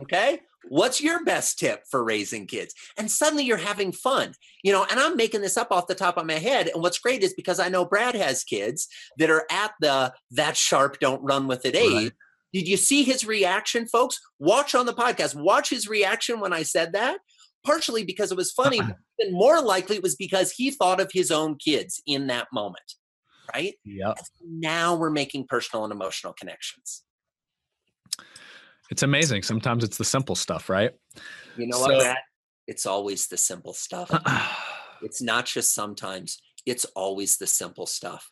[0.00, 0.40] Okay.
[0.68, 2.74] What's your best tip for raising kids?
[2.96, 4.86] And suddenly you're having fun, you know.
[4.90, 6.68] And I'm making this up off the top of my head.
[6.68, 8.88] And what's great is because I know Brad has kids
[9.18, 11.92] that are at the that sharp, don't run with it age.
[11.92, 12.12] Right.
[12.52, 14.20] Did you see his reaction, folks?
[14.38, 15.34] Watch on the podcast.
[15.34, 17.18] Watch his reaction when I said that.
[17.64, 18.96] Partially because it was funny, and
[19.32, 22.94] more likely it was because he thought of his own kids in that moment.
[23.54, 23.74] Right?
[23.84, 24.14] Yeah.
[24.44, 27.04] Now we're making personal and emotional connections.
[28.92, 29.42] It's amazing.
[29.42, 30.90] Sometimes it's the simple stuff, right?
[31.56, 32.18] You know so, what, Matt?
[32.66, 34.10] It's always the simple stuff.
[35.02, 38.30] it's not just sometimes, it's always the simple stuff.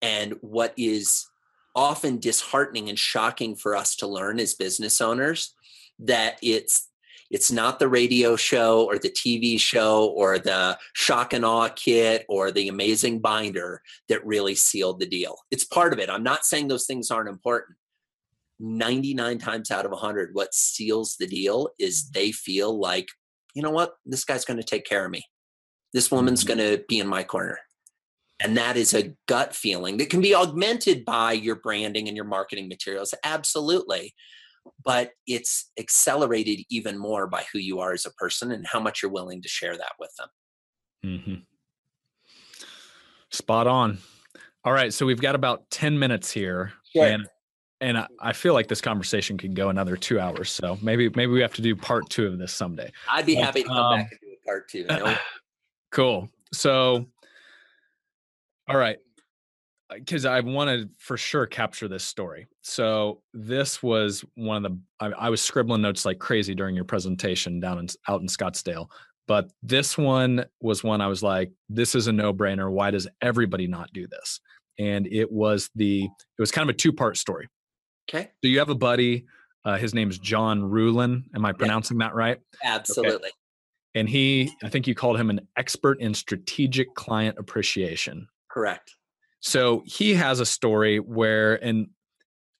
[0.00, 1.26] And what is
[1.74, 5.54] often disheartening and shocking for us to learn as business owners
[5.98, 6.88] that it's
[7.30, 12.24] It's not the radio show or the TV show or the shock and awe kit
[12.28, 15.36] or the amazing binder that really sealed the deal.
[15.50, 16.10] It's part of it.
[16.10, 17.76] I'm not saying those things aren't important.
[18.58, 23.08] 99 times out of 100, what seals the deal is they feel like,
[23.54, 25.22] you know what, this guy's going to take care of me.
[25.92, 26.58] This woman's mm-hmm.
[26.58, 27.58] going to be in my corner.
[28.40, 32.26] And that is a gut feeling that can be augmented by your branding and your
[32.26, 33.14] marketing materials.
[33.24, 34.14] Absolutely.
[34.84, 39.02] But it's accelerated even more by who you are as a person and how much
[39.02, 40.28] you're willing to share that with them.
[41.04, 41.34] Mm-hmm.
[43.30, 43.98] Spot on.
[44.64, 44.92] All right.
[44.92, 46.72] So we've got about 10 minutes here.
[46.92, 47.06] Sure.
[47.06, 47.26] And
[47.80, 50.50] and I, I, feel like this conversation could go another two hours.
[50.50, 52.90] So maybe maybe we have to do part two of this someday.
[53.08, 54.86] I'd be happy to come um, back and do a part two.
[55.90, 56.28] cool.
[56.52, 57.06] So
[58.68, 58.98] all right.
[59.94, 62.48] Because I want to for sure capture this story.
[62.62, 66.84] So this was one of the I, I, was scribbling notes like crazy during your
[66.84, 68.88] presentation down in out in Scottsdale.
[69.28, 72.70] But this one was one I was like, this is a no brainer.
[72.70, 74.40] Why does everybody not do this?
[74.78, 77.48] And it was the it was kind of a two part story.
[78.08, 78.30] Okay.
[78.42, 79.26] Do you have a buddy?
[79.64, 81.24] Uh, his is John Ruhlin.
[81.34, 82.06] Am I pronouncing yeah.
[82.06, 82.38] that right?
[82.62, 83.14] Absolutely.
[83.16, 83.30] Okay.
[83.96, 88.28] And he, I think you called him an expert in strategic client appreciation.
[88.50, 88.94] Correct.
[89.40, 91.88] So he has a story where, and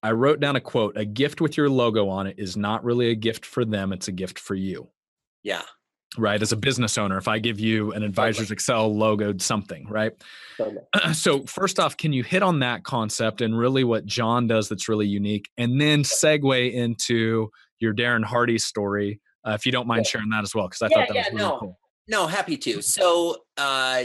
[0.03, 3.11] I wrote down a quote a gift with your logo on it is not really
[3.11, 4.89] a gift for them, it's a gift for you.
[5.43, 5.63] Yeah.
[6.19, 6.41] Right.
[6.41, 10.13] As a business owner, if I give you an Advisors Excel logoed something, right?
[10.57, 10.79] Totally.
[11.15, 14.89] So, first off, can you hit on that concept and really what John does that's
[14.89, 15.51] really unique?
[15.57, 20.43] And then segue into your Darren Hardy story, uh, if you don't mind sharing that
[20.43, 21.59] as well, because I yeah, thought that yeah, was really no.
[21.59, 21.79] cool.
[22.09, 22.83] No, happy to.
[22.83, 24.05] So, uh,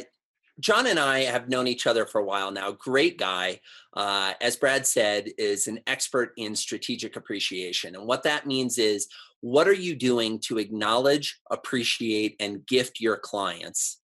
[0.62, 2.72] John and I have known each other for a while now.
[2.72, 3.59] Great guy.
[3.93, 7.95] Uh, as Brad said, is an expert in strategic appreciation.
[7.95, 9.07] And what that means is
[9.41, 13.99] what are you doing to acknowledge, appreciate, and gift your clients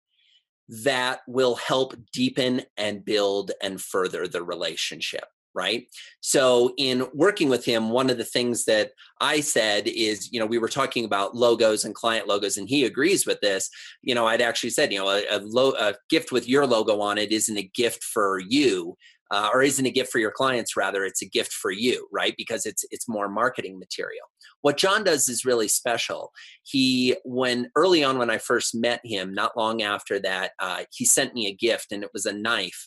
[0.68, 5.24] that will help deepen and build and further the relationship?
[5.54, 5.86] Right?
[6.20, 8.90] So, in working with him, one of the things that
[9.20, 12.84] I said is, you know, we were talking about logos and client logos, and he
[12.84, 13.70] agrees with this.
[14.02, 17.00] You know, I'd actually said, you know, a, a, lo- a gift with your logo
[17.00, 18.96] on it isn't a gift for you.
[19.30, 22.34] Uh, or isn't a gift for your clients rather it's a gift for you right
[22.36, 24.26] because it's it's more marketing material
[24.60, 26.30] what john does is really special
[26.62, 31.06] he when early on when i first met him not long after that uh, he
[31.06, 32.86] sent me a gift and it was a knife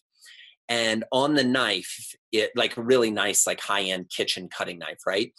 [0.69, 4.99] and on the knife it like a really nice like high end kitchen cutting knife
[5.05, 5.31] right?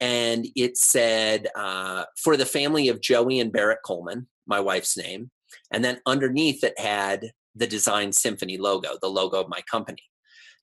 [0.00, 5.30] And it said uh, for the family of joey and Berit coleman my wife's name
[5.70, 10.02] and then underneath it had the design symphony logo the logo of my company.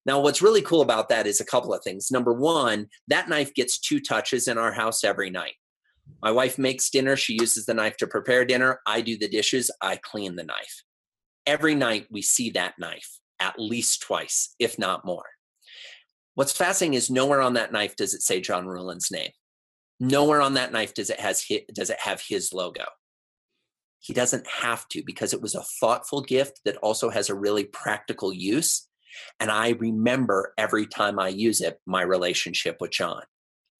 [0.05, 2.11] Now what's really cool about that is a couple of things.
[2.11, 5.53] Number one that knife gets two touches in our house every night.
[6.21, 9.71] My wife makes dinner she uses the knife to prepare dinner i do the dishes
[9.81, 10.83] i clean the knife.
[11.45, 15.25] Every night we see that knife at least twice, if not more.
[16.35, 19.31] What's fascinating is nowhere on that knife does it say John Ruhlin's name.
[19.99, 22.85] Nowhere on that knife does it has his, does it have his logo.
[23.99, 27.65] He doesn't have to because it was a thoughtful gift that also has a really
[27.65, 28.87] practical use.
[29.41, 33.23] And I remember every time I use it, my relationship with John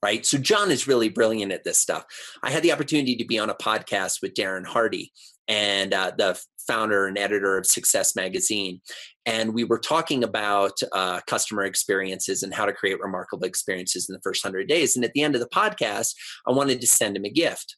[0.01, 0.26] right?
[0.26, 2.05] So John is really brilliant at this stuff.
[2.43, 5.12] I had the opportunity to be on a podcast with Darren Hardy
[5.47, 8.80] and uh, the founder and editor of Success Magazine.
[9.26, 14.13] And we were talking about uh, customer experiences and how to create remarkable experiences in
[14.13, 14.95] the first 100 days.
[14.95, 16.13] And at the end of the podcast,
[16.47, 17.76] I wanted to send him a gift.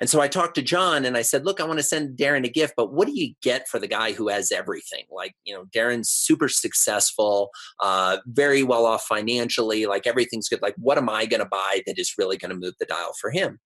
[0.00, 2.46] And so I talked to John and I said, Look, I want to send Darren
[2.46, 5.04] a gift, but what do you get for the guy who has everything?
[5.10, 7.50] Like, you know, Darren's super successful,
[7.80, 10.62] uh, very well off financially, like everything's good.
[10.62, 13.12] Like, what am I going to buy that is really going to move the dial
[13.20, 13.58] for him?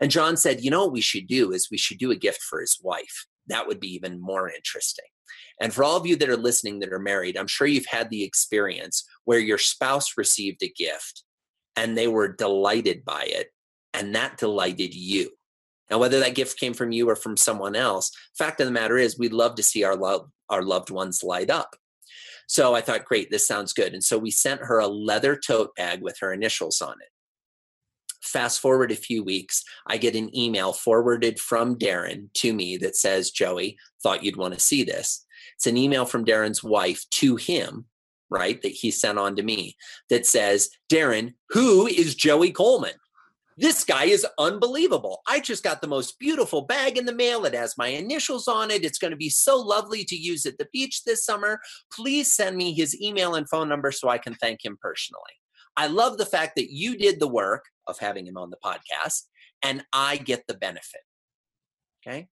[0.00, 2.42] And John said, You know what we should do is we should do a gift
[2.42, 5.04] for his wife that would be even more interesting.
[5.60, 8.10] And for all of you that are listening that are married, I'm sure you've had
[8.10, 11.24] the experience where your spouse received a gift
[11.76, 13.48] and they were delighted by it,
[13.92, 15.30] and that delighted you.
[15.90, 18.96] Now, whether that gift came from you or from someone else, fact of the matter
[18.96, 21.76] is, we'd love to see our love, our loved ones light up.
[22.48, 23.92] So I thought, great, this sounds good.
[23.92, 27.08] And so we sent her a leather tote bag with her initials on it.
[28.26, 32.96] Fast forward a few weeks, I get an email forwarded from Darren to me that
[32.96, 35.24] says, Joey, thought you'd want to see this.
[35.54, 37.86] It's an email from Darren's wife to him,
[38.28, 39.76] right, that he sent on to me
[40.10, 42.94] that says, Darren, who is Joey Coleman?
[43.56, 45.22] This guy is unbelievable.
[45.28, 47.46] I just got the most beautiful bag in the mail.
[47.46, 48.84] It has my initials on it.
[48.84, 51.60] It's going to be so lovely to use at the beach this summer.
[51.90, 55.22] Please send me his email and phone number so I can thank him personally.
[55.76, 59.22] I love the fact that you did the work of having him on the podcast
[59.62, 61.00] and I get the benefit.
[62.06, 62.28] Okay.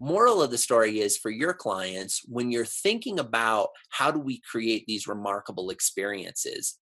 [0.00, 4.40] Moral of the story is for your clients, when you're thinking about how do we
[4.40, 6.78] create these remarkable experiences,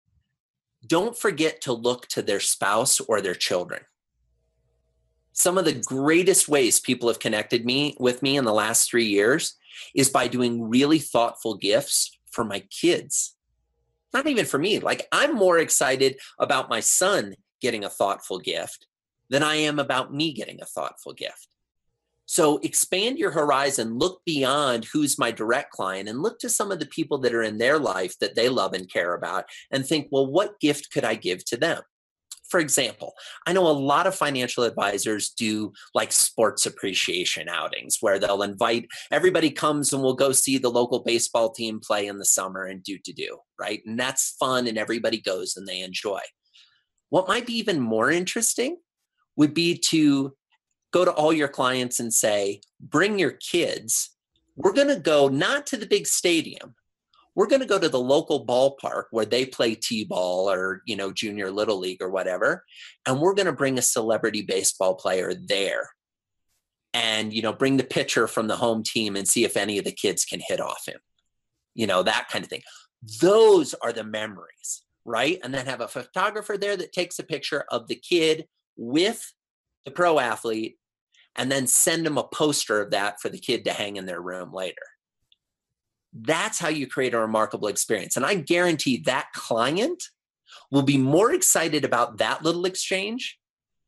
[0.86, 3.82] don't forget to look to their spouse or their children.
[5.32, 9.06] Some of the greatest ways people have connected me with me in the last three
[9.06, 9.56] years
[9.94, 13.34] is by doing really thoughtful gifts for my kids.
[14.12, 14.78] Not even for me.
[14.78, 18.86] Like I'm more excited about my son getting a thoughtful gift
[19.30, 21.48] than I am about me getting a thoughtful gift.
[22.26, 26.80] So expand your horizon, look beyond who's my direct client and look to some of
[26.80, 30.08] the people that are in their life that they love and care about and think,
[30.10, 31.82] well, what gift could I give to them?
[32.48, 33.14] For example,
[33.46, 38.86] I know a lot of financial advisors do like sports appreciation outings where they'll invite
[39.10, 42.84] everybody comes and we'll go see the local baseball team play in the summer and
[42.84, 43.82] do to do, right?
[43.84, 46.20] And that's fun and everybody goes and they enjoy.
[47.10, 48.78] What might be even more interesting
[49.36, 50.34] would be to
[50.92, 54.10] go to all your clients and say, bring your kids.
[54.56, 56.74] We're going to go not to the big stadium.
[57.34, 61.12] We're going to go to the local ballpark where they play t-ball or, you know,
[61.12, 62.64] junior little league or whatever,
[63.06, 65.90] and we're going to bring a celebrity baseball player there.
[66.94, 69.84] And, you know, bring the pitcher from the home team and see if any of
[69.84, 70.98] the kids can hit off him.
[71.74, 72.62] You know, that kind of thing.
[73.20, 75.38] Those are the memories, right?
[75.42, 78.46] And then have a photographer there that takes a picture of the kid
[78.76, 79.32] with
[79.84, 80.76] the pro athlete
[81.36, 84.20] and then send them a poster of that for the kid to hang in their
[84.20, 84.82] room later.
[86.12, 88.16] That's how you create a remarkable experience.
[88.16, 90.02] And I guarantee that client
[90.70, 93.38] will be more excited about that little exchange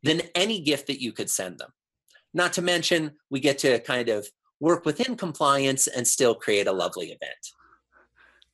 [0.03, 1.71] than any gift that you could send them.
[2.35, 4.29] Not to mention, we get to kind of
[4.61, 7.53] work within compliance and still create a lovely event.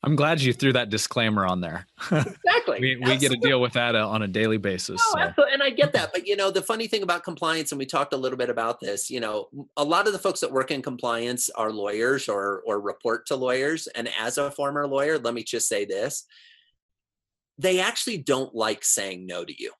[0.04, 1.86] I'm glad you threw that disclaimer on there.
[2.56, 2.80] Exactly.
[2.80, 4.98] we, we get to deal with that uh, on a daily basis.
[5.04, 5.20] Oh, so.
[5.20, 5.54] absolutely.
[5.54, 6.12] And I get that.
[6.14, 8.80] But, you know, the funny thing about compliance, and we talked a little bit about
[8.80, 12.62] this, you know, a lot of the folks that work in compliance are lawyers or,
[12.66, 13.86] or report to lawyers.
[13.88, 16.24] And as a former lawyer, let me just say this
[17.58, 19.72] they actually don't like saying no to you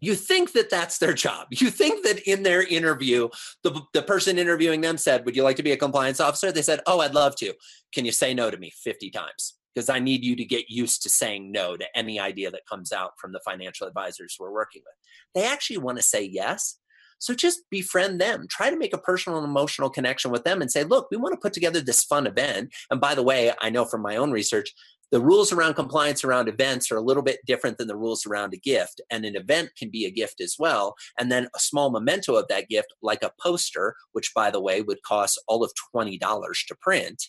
[0.00, 1.48] you think that that's their job.
[1.50, 3.28] You think that in their interview,
[3.62, 6.50] the, the person interviewing them said, Would you like to be a compliance officer?
[6.50, 7.52] They said, Oh, I'd love to.
[7.92, 9.54] Can you say no to me 50 times?
[9.74, 12.92] Because I need you to get used to saying no to any idea that comes
[12.92, 14.94] out from the financial advisors we're working with.
[15.34, 16.78] They actually want to say yes.
[17.18, 18.46] So just befriend them.
[18.48, 21.34] Try to make a personal and emotional connection with them and say, look, we want
[21.34, 22.72] to put together this fun event.
[22.90, 24.72] And by the way, I know from my own research,
[25.10, 28.54] the rules around compliance around events are a little bit different than the rules around
[28.54, 31.90] a gift and an event can be a gift as well and then a small
[31.90, 35.72] memento of that gift like a poster which by the way would cost all of
[35.94, 36.18] $20
[36.66, 37.24] to print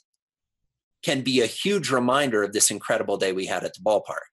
[1.03, 4.29] can be a huge reminder of this incredible day we had at the ballpark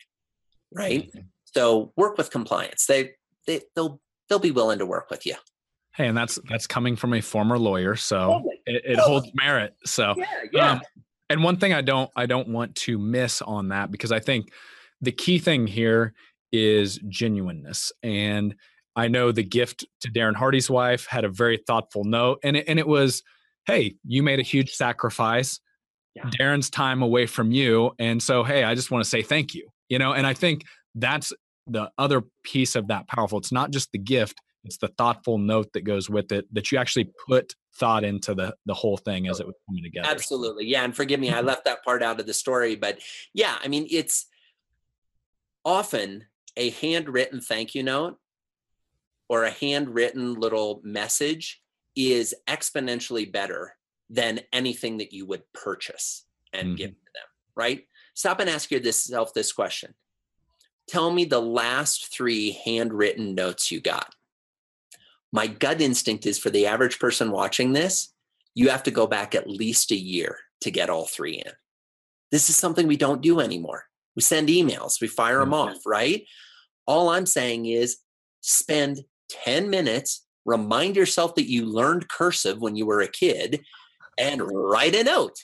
[0.74, 1.20] right mm-hmm.
[1.44, 3.12] so work with compliance they,
[3.46, 5.34] they they'll they'll be willing to work with you
[5.94, 8.60] hey and that's that's coming from a former lawyer so totally.
[8.66, 9.06] it, it totally.
[9.06, 10.72] holds merit so yeah, yeah.
[10.72, 10.80] Um,
[11.30, 14.52] and one thing I don't I don't want to miss on that because I think
[15.00, 16.14] the key thing here
[16.52, 17.92] is genuineness.
[18.02, 18.54] And
[18.96, 22.64] I know the gift to Darren Hardy's wife had a very thoughtful note, and it,
[22.66, 23.22] and it was,
[23.66, 25.60] hey, you made a huge sacrifice.
[26.14, 26.24] Yeah.
[26.30, 29.68] Darren's time away from you, and so hey, I just want to say thank you.
[29.88, 30.64] You know, and I think
[30.94, 31.32] that's
[31.66, 33.38] the other piece of that powerful.
[33.38, 36.78] It's not just the gift; it's the thoughtful note that goes with it that you
[36.78, 40.08] actually put thought into the the whole thing as it was coming together.
[40.08, 40.66] Absolutely.
[40.66, 42.98] Yeah, and forgive me, I left that part out of the story, but
[43.32, 44.26] yeah, I mean, it's
[45.64, 46.24] often
[46.56, 48.18] a handwritten thank you note
[49.28, 51.62] or a handwritten little message
[51.94, 53.76] is exponentially better
[54.10, 56.76] than anything that you would purchase and mm-hmm.
[56.76, 57.86] give to them, right?
[58.14, 59.94] Stop and ask yourself this question.
[60.88, 64.14] Tell me the last three handwritten notes you got
[65.32, 68.12] my gut instinct is for the average person watching this,
[68.54, 71.52] you have to go back at least a year to get all three in.
[72.30, 73.84] This is something we don't do anymore.
[74.16, 75.76] We send emails, we fire them mm-hmm.
[75.76, 76.24] off, right?
[76.86, 77.98] All I'm saying is
[78.40, 83.60] spend 10 minutes, remind yourself that you learned cursive when you were a kid,
[84.18, 85.36] and write a note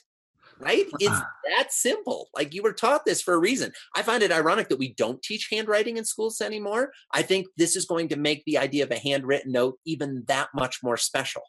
[0.60, 0.86] right?
[0.98, 1.20] It's
[1.56, 2.28] that simple.
[2.34, 3.72] Like you were taught this for a reason.
[3.94, 6.92] I find it ironic that we don't teach handwriting in schools anymore.
[7.12, 10.48] I think this is going to make the idea of a handwritten note even that
[10.54, 11.42] much more special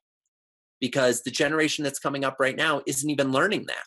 [0.79, 3.83] because the generation that's coming up right now isn't even learning that.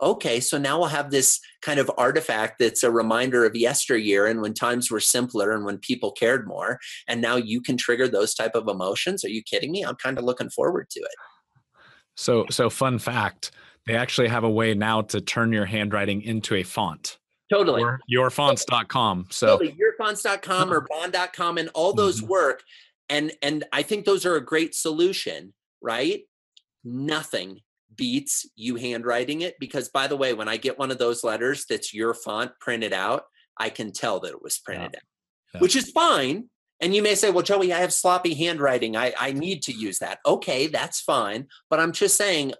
[0.00, 4.40] Okay, so now we'll have this kind of artifact that's a reminder of yesteryear and
[4.40, 6.78] when times were simpler and when people cared more.
[7.08, 9.24] And now you can trigger those type of emotions.
[9.24, 9.84] Are you kidding me?
[9.84, 11.14] I'm kind of looking forward to it.
[12.14, 13.50] So, so fun fact
[13.88, 17.18] they actually have a way now to turn your handwriting into a font.
[17.50, 19.26] totally Or yourfonts.com.
[19.30, 22.28] So totally yourfonts.com or bond.com and all those Mhm.
[22.28, 22.62] work
[23.08, 26.24] and and i think those are a great solution right
[26.84, 27.60] nothing
[27.96, 31.64] beats you handwriting it because by the way when i get one of those letters
[31.68, 33.24] that's your font printed out
[33.56, 35.02] i can tell that it was printed out
[35.54, 35.60] Yeah.
[35.60, 39.32] which is fine and you may say well joey i have sloppy handwriting i i
[39.32, 42.52] need to use that okay that's fine but i'm just saying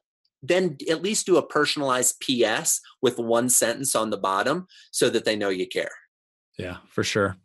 [0.42, 5.24] then at least do a personalized ps with one sentence on the bottom so that
[5.24, 5.90] they know you care
[6.58, 7.36] Yeah, for sure.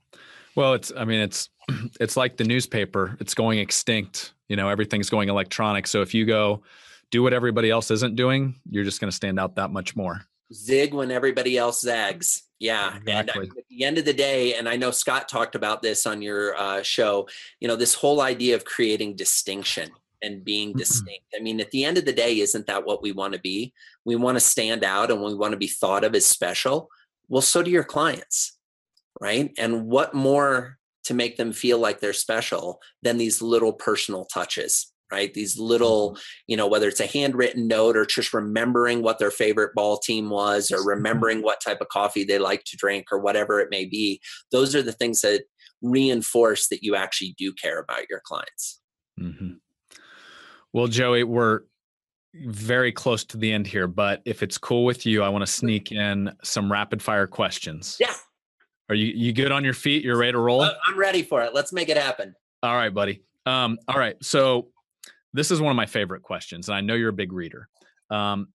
[0.56, 1.50] Well, it's I mean it's
[2.00, 3.18] it's like the newspaper.
[3.20, 4.34] It's going extinct.
[4.50, 5.88] You know, everything's going electronic.
[5.88, 6.62] So if you go
[7.10, 10.26] do what everybody else isn't doing, you're just going to stand out that much more.
[10.54, 12.44] zig when everybody else zags.
[12.60, 12.96] Yeah.
[13.08, 13.48] And Exactly.
[13.58, 16.56] at the end of the day, and I know Scott talked about this on your
[16.56, 17.28] uh, show,
[17.60, 19.90] you know, this whole idea of creating distinction
[20.24, 20.78] and being Mhm.
[20.78, 21.26] distinct.
[21.38, 23.74] I mean, at the end of the day, isn't that what we want to be?
[24.06, 26.90] We want to stand out and we want to be thought of as special.
[27.28, 28.58] Well, so do your clients,
[29.22, 29.52] right?
[29.58, 34.90] And what more to make them feel like they're special than these little personal touches?
[35.12, 35.32] Right.
[35.32, 36.18] These little
[36.48, 40.32] you know, whether it's a handwritten note or just remembering what their favorite ball team
[40.32, 43.86] was or remembering what type of coffee they like to drink or whatever it may
[43.86, 44.20] be,
[44.52, 45.44] those are the things that
[45.84, 48.82] reinforce that you actually do care about your clients.
[49.20, 49.60] hmm
[50.74, 51.62] Well, Joey, we're
[52.34, 55.52] very close to the end here, but if it's cool with you, I want to
[55.52, 57.98] sneak in some rapid fire questions.
[58.00, 58.14] Yeah,
[58.90, 60.04] Are you you good on your feet?
[60.04, 60.62] You're ready to roll?
[60.62, 61.54] uh, I'm ready for it.
[61.54, 62.34] Let's make it happen.
[62.64, 63.22] All right, buddy.
[63.46, 64.16] Um, all right.
[64.24, 64.70] So
[65.34, 67.68] this is one of my favorite questions, and I know you're a big reader.
[68.10, 68.48] Um,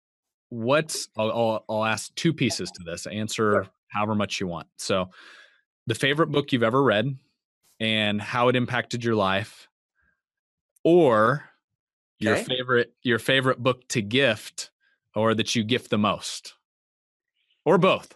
[0.49, 3.07] what's I'll, I'll, I'll ask two pieces to this.
[3.07, 4.67] Answer however much you want.
[4.77, 5.11] So,
[5.87, 7.17] the favorite book you've ever read,
[7.81, 9.69] and how it impacted your life,
[10.85, 11.45] or
[12.19, 14.71] your favorite your favorite book to gift,
[15.15, 16.55] or that you gift the most,
[17.65, 18.15] or both.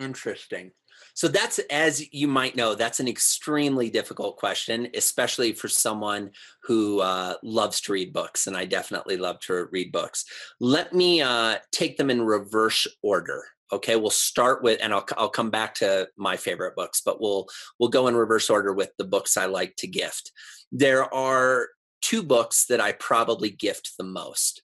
[0.00, 0.72] Interesting.
[1.14, 6.30] So that's, as you might know, that's an extremely difficult question, especially for someone
[6.64, 8.48] who uh, loves to read books.
[8.48, 10.24] And I definitely love to read books.
[10.58, 13.44] Let me uh, take them in reverse order.
[13.72, 17.46] Okay, we'll start with, and I'll, I'll come back to my favorite books, but we'll
[17.78, 20.32] we'll go in reverse order with the books I like to gift.
[20.70, 21.68] There are
[22.04, 24.62] two books that I probably gift the most.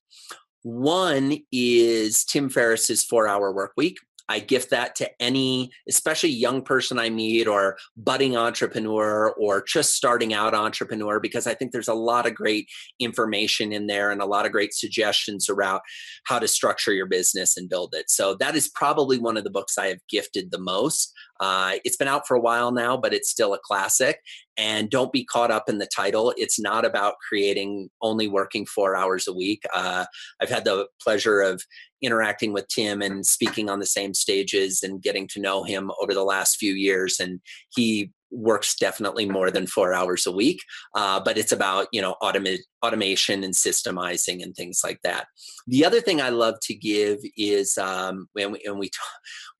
[0.63, 3.97] One is Tim Ferriss's Four Hour Work Week.
[4.29, 9.97] I gift that to any, especially young person I meet or budding entrepreneur or just
[9.97, 12.69] starting out entrepreneur, because I think there's a lot of great
[13.01, 15.81] information in there and a lot of great suggestions around
[16.27, 18.09] how to structure your business and build it.
[18.09, 21.13] So that is probably one of the books I have gifted the most.
[21.41, 24.21] Uh, it's been out for a while now, but it's still a classic.
[24.57, 26.35] And don't be caught up in the title.
[26.37, 29.63] It's not about creating only working four hours a week.
[29.75, 30.05] Uh,
[30.41, 31.63] I've had the pleasure of
[32.03, 36.15] interacting with Tim and speaking on the same stages and getting to know him over
[36.15, 37.19] the last few years.
[37.19, 37.41] And
[37.75, 40.61] he works definitely more than four hours a week,
[40.95, 45.27] uh, but it's about you know automa- automation and systemizing and things like that.
[45.67, 48.99] The other thing I love to give is um, when we, and we t-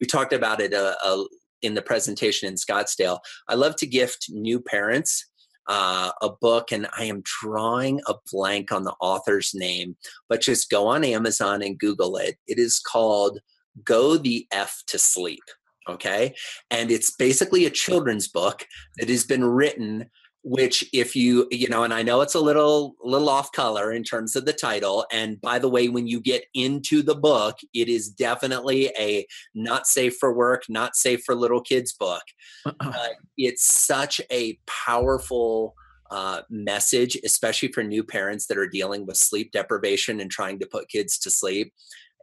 [0.01, 1.25] we talked about it uh, uh,
[1.63, 3.21] in the presentation in Scottsdale.
[3.49, 5.27] I love to gift new parents
[5.69, 9.97] uh, a book, and I am drawing a blank on the author's name,
[10.29, 12.37] but just go on Amazon and Google it.
[12.49, 13.39] It is called
[13.85, 15.45] Go the F to Sleep.
[15.89, 16.35] Okay.
[16.71, 18.67] And it's basically a children's book
[18.99, 20.11] that has been written
[20.43, 24.03] which if you you know and i know it's a little little off color in
[24.03, 27.89] terms of the title and by the way when you get into the book it
[27.89, 32.23] is definitely a not safe for work not safe for little kids book
[32.65, 35.75] but it's such a powerful
[36.11, 40.67] uh, message, especially for new parents that are dealing with sleep deprivation and trying to
[40.67, 41.73] put kids to sleep.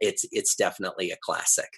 [0.00, 1.70] It's it's definitely a classic.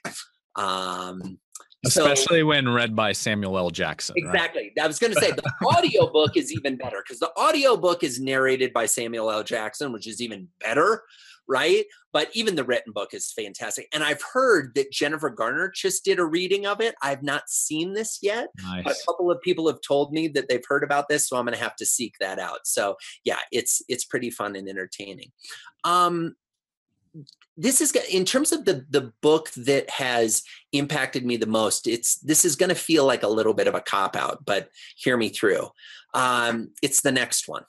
[0.57, 1.39] Um,
[1.87, 3.71] so- Especially when read by Samuel L.
[3.71, 4.15] Jackson.
[4.25, 4.35] right?
[4.35, 4.73] Exactly.
[4.81, 8.03] I was going to say the audio book is even better because the audio book
[8.05, 9.43] is narrated by Samuel L.
[9.43, 11.03] Jackson, which is even better,
[11.49, 11.85] right?
[12.13, 13.89] But even the written book is fantastic.
[13.95, 16.95] And I've heard that Jennifer Garner just did a reading of it.
[17.03, 18.49] I've not seen this yet.
[18.63, 18.87] Nice.
[18.87, 21.57] A couple of people have told me that they've heard about this, so I'm going
[21.57, 22.61] to have to seek that out.
[22.65, 25.31] So, yeah, it's it's pretty fun and entertaining.
[25.85, 26.35] Um
[27.57, 32.19] this is in terms of the the book that has impacted me the most it's
[32.21, 35.17] this is going to feel like a little bit of a cop out but hear
[35.17, 35.69] me through.
[36.15, 37.65] Um it's the next one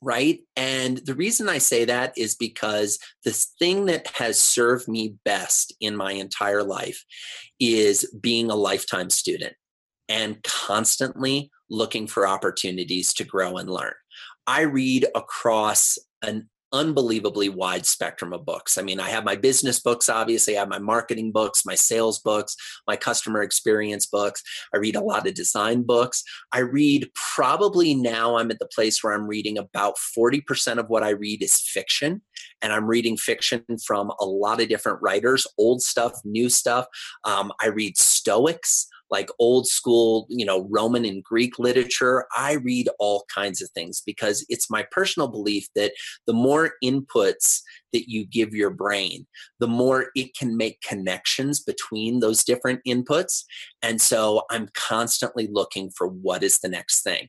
[0.00, 0.40] right?
[0.54, 5.74] And the reason i say that is because the thing that has served me best
[5.80, 7.04] in my entire life
[7.58, 9.54] is being a lifetime student
[10.08, 13.92] and constantly looking for opportunities to grow and learn.
[14.46, 18.78] I read across an unbelievably wide spectrum of books.
[18.78, 22.18] I mean, I have my business books, obviously, I have my marketing books, my sales
[22.18, 24.42] books, my customer experience books.
[24.74, 26.22] I read a lot of design books.
[26.52, 31.02] I read probably now I'm at the place where I'm reading about 40% of what
[31.02, 32.22] I read is fiction.
[32.62, 36.86] And I'm reading fiction from a lot of different writers, old stuff, new stuff.
[37.24, 42.26] Um, I read Stoics like old school, you know, Roman and Greek literature.
[42.36, 45.92] I read all kinds of things because it's my personal belief that
[46.26, 47.60] the more inputs
[47.92, 49.26] that you give your brain,
[49.60, 53.44] the more it can make connections between those different inputs.
[53.82, 57.28] And so I'm constantly looking for what is the next thing.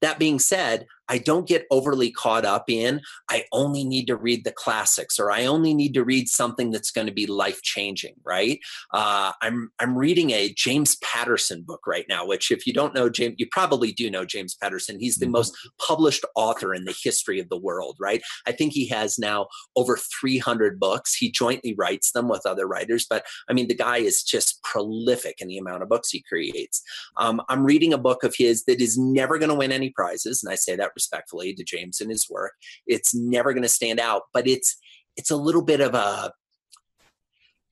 [0.00, 4.44] That being said, I don't get overly caught up in, I only need to read
[4.44, 8.14] the classics or I only need to read something that's going to be life changing,
[8.24, 8.58] right?
[8.94, 13.10] Uh, I'm, I'm reading a James Patterson book right now, which, if you don't know
[13.10, 14.98] James, you probably do know James Patterson.
[14.98, 15.32] He's the mm-hmm.
[15.32, 15.54] most
[15.86, 18.22] published author in the history of the world, right?
[18.46, 21.14] I think he has now over 300 books.
[21.14, 25.42] He jointly writes them with other writers, but I mean, the guy is just prolific
[25.42, 26.80] in the amount of books he creates.
[27.18, 30.42] Um, I'm reading a book of his that is never going to win any prizes,
[30.42, 32.52] and I say that respectfully to James and his work.
[32.86, 34.76] It's never going to stand out, but it's
[35.16, 36.32] it's a little bit of a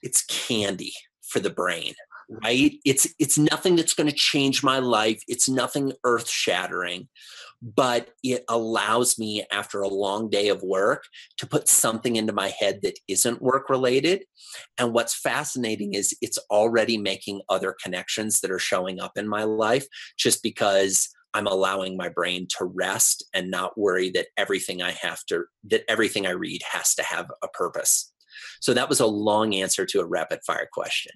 [0.02, 0.92] it's candy
[1.22, 1.94] for the brain
[2.44, 7.08] right it's it's nothing that's going to change my life it's nothing earth shattering
[7.62, 11.04] but it allows me after a long day of work
[11.36, 14.24] to put something into my head that isn't work related
[14.78, 19.42] and what's fascinating is it's already making other connections that are showing up in my
[19.42, 19.86] life
[20.16, 25.24] just because I'm allowing my brain to rest and not worry that everything I have
[25.26, 28.12] to, that everything I read has to have a purpose.
[28.60, 31.12] So that was a long answer to a rapid fire question.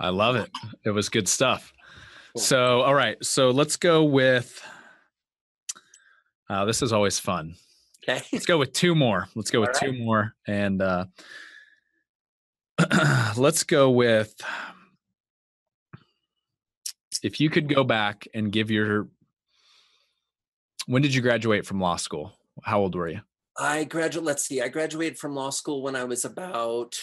[0.00, 0.50] I love it.
[0.84, 1.72] It was good stuff.
[2.36, 3.16] So, all right.
[3.22, 4.62] So let's go with,
[6.48, 7.54] uh, this is always fun.
[8.08, 8.24] Okay.
[8.32, 9.28] Let's go with two more.
[9.34, 9.92] Let's go with right.
[9.92, 10.34] two more.
[10.46, 11.06] And uh,
[13.36, 14.34] let's go with
[17.22, 19.08] if you could go back and give your
[20.88, 22.32] when did you graduate from law school?
[22.62, 23.20] How old were you?
[23.58, 26.98] I graduated, let's see, I graduated from law school when I was about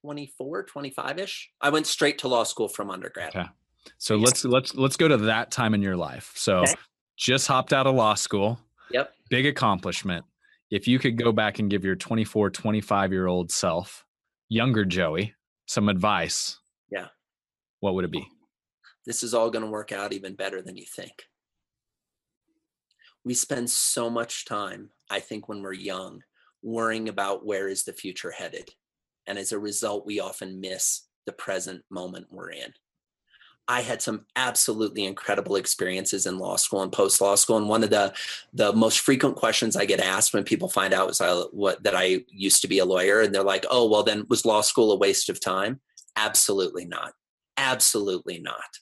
[0.00, 1.50] 24, 25 ish.
[1.60, 3.36] I went straight to law school from undergrad.
[3.36, 3.46] Okay.
[3.98, 6.32] So let's let's let's go to that time in your life.
[6.34, 6.74] So okay.
[7.18, 8.58] just hopped out of law school.
[8.90, 9.12] Yep.
[9.28, 10.24] Big accomplishment.
[10.70, 14.06] If you could go back and give your 24, 25 year old self,
[14.48, 15.34] younger Joey,
[15.66, 16.58] some advice.
[16.90, 17.08] Yeah.
[17.80, 18.26] What would it be?
[19.04, 21.26] This is all going to work out even better than you think
[23.24, 26.22] we spend so much time, I think, when we're young,
[26.62, 28.70] worrying about where is the future headed.
[29.26, 32.74] And as a result, we often miss the present moment we're in.
[33.66, 37.56] I had some absolutely incredible experiences in law school and post law school.
[37.56, 38.12] And one of the
[38.52, 41.94] the most frequent questions I get asked when people find out was I, what that
[41.96, 44.92] I used to be a lawyer, and they're like, "Oh, well, then was law school
[44.92, 45.80] a waste of time?"
[46.14, 47.14] Absolutely not.
[47.56, 48.78] Absolutely not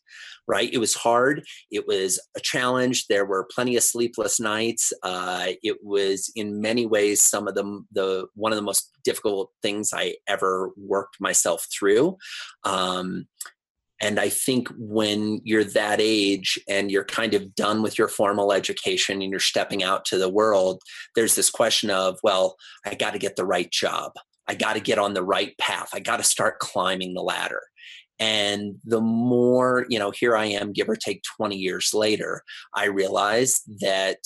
[0.49, 0.73] right?
[0.73, 1.45] It was hard.
[1.71, 3.07] It was a challenge.
[3.07, 4.93] There were plenty of sleepless nights.
[5.03, 9.51] Uh, it was in many ways some of the the one of the most difficult
[9.63, 12.17] things I ever worked myself through.
[12.65, 13.27] Um,
[14.03, 18.53] and I think when you're that age and you're kind of done with your formal
[18.53, 20.83] education and you're stepping out to the world,
[21.15, 24.13] there's this question of, well, I got to get the right job.
[24.49, 25.91] I got to get on the right path.
[25.95, 27.63] I got to start climbing the ladder.
[28.23, 32.85] And the more, you know, here I am, give or take 20 years later, I
[32.85, 34.19] realize that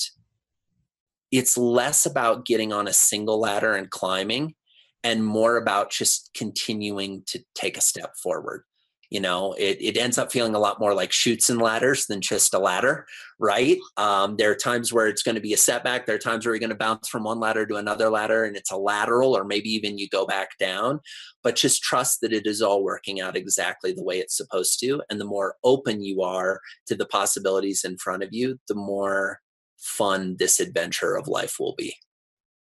[1.32, 4.54] it's less about getting on a single ladder and climbing
[5.02, 8.64] and more about just continuing to take a step forward
[9.10, 12.20] you know it, it ends up feeling a lot more like Chutes and Ladders than
[12.20, 13.06] just a ladder
[13.38, 13.78] right?
[13.98, 16.54] Um, there are times where it's going to be a setback there are times where
[16.54, 19.44] you're going to bounce from one ladder to another ladder and it's a lateral or
[19.44, 21.00] maybe even you go back down
[21.42, 25.02] but just trust that it is all working out exactly the way it's supposed to
[25.10, 29.40] and the more open you are to the possibilities in front of you the more
[29.78, 31.94] fun this adventure of life will be.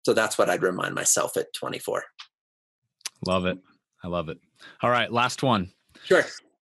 [0.04, 2.04] So that's what i'd remind myself at 24
[3.26, 3.58] love it.
[4.04, 4.38] I love it.
[4.82, 5.72] All right last one
[6.06, 6.24] Sure.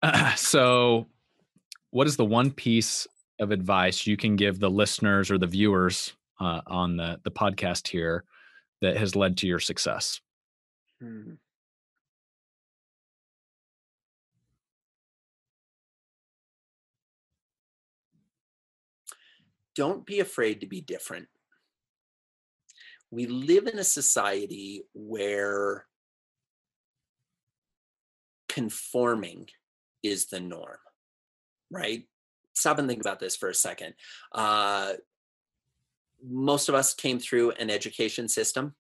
[0.01, 1.07] Uh, so,
[1.91, 3.07] what is the one piece
[3.39, 7.87] of advice you can give the listeners or the viewers uh, on the the podcast
[7.87, 8.25] here
[8.81, 10.19] that has led to your success?
[11.01, 11.33] Hmm.
[19.73, 21.27] Don't be afraid to be different.
[23.09, 25.85] We live in a society where
[28.51, 29.47] conforming
[30.03, 30.77] is the norm,
[31.69, 32.03] right?
[32.53, 33.93] Stop and think about this for a second.
[34.33, 34.93] Uh,
[36.21, 38.75] most of us came through an education system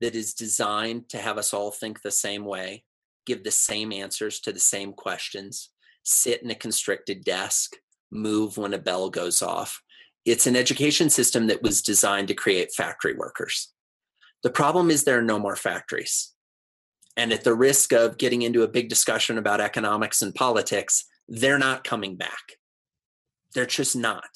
[0.00, 2.84] that is designed to have us all think the same way,
[3.24, 5.70] give the same answers to the same questions,
[6.02, 7.76] sit in a constricted desk,
[8.10, 9.80] move when a bell goes off.
[10.24, 13.72] It's an education system that was designed to create factory workers.
[14.42, 16.34] The problem is there are no more factories.
[17.18, 21.58] And at the risk of getting into a big discussion about economics and politics, they're
[21.58, 22.52] not coming back.
[23.54, 24.30] They're just not.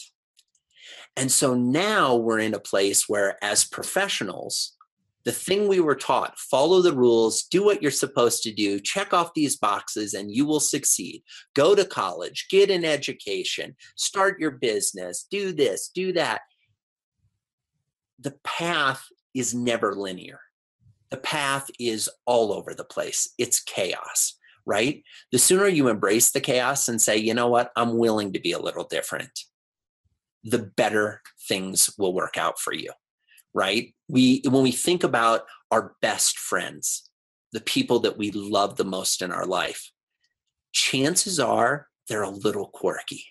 [1.16, 4.76] And so now we're in a place where, as professionals,
[5.24, 9.14] the thing we were taught follow the rules, do what you're supposed to do, check
[9.14, 11.22] off these boxes, and you will succeed.
[11.54, 16.40] Go to college, get an education, start your business, do this, do that.
[18.18, 20.40] The path is never linear.
[21.12, 23.32] The path is all over the place.
[23.39, 24.36] It's chaos,
[24.66, 25.05] right?
[25.30, 28.51] The sooner you embrace the chaos and say, you know what, I'm willing to be
[28.51, 29.39] a little different,
[30.43, 32.90] the better things will work out for you
[33.55, 33.94] right?
[34.09, 37.09] We when we think about our best friends,
[37.52, 39.90] the people that we love the most in our life,
[40.72, 43.24] chances are they're a little quirky.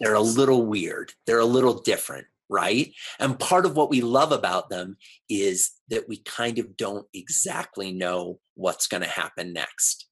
[0.00, 1.12] They're a little weird.
[1.26, 2.92] They're a little different, right?
[3.18, 4.96] And part of what we love about them
[5.28, 10.06] is that we kind of don't exactly know what's going to happen next.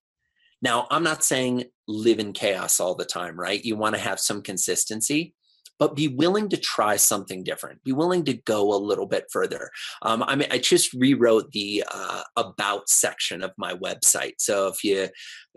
[0.63, 3.65] Now, I'm not saying live in chaos all the time, right?
[3.65, 5.35] You want to have some consistency,
[5.79, 7.83] but be willing to try something different.
[7.85, 9.71] Be willing to go a little bit further.
[10.03, 14.35] Um, I mean, I just rewrote the uh, about section of my website.
[14.39, 15.09] So if you,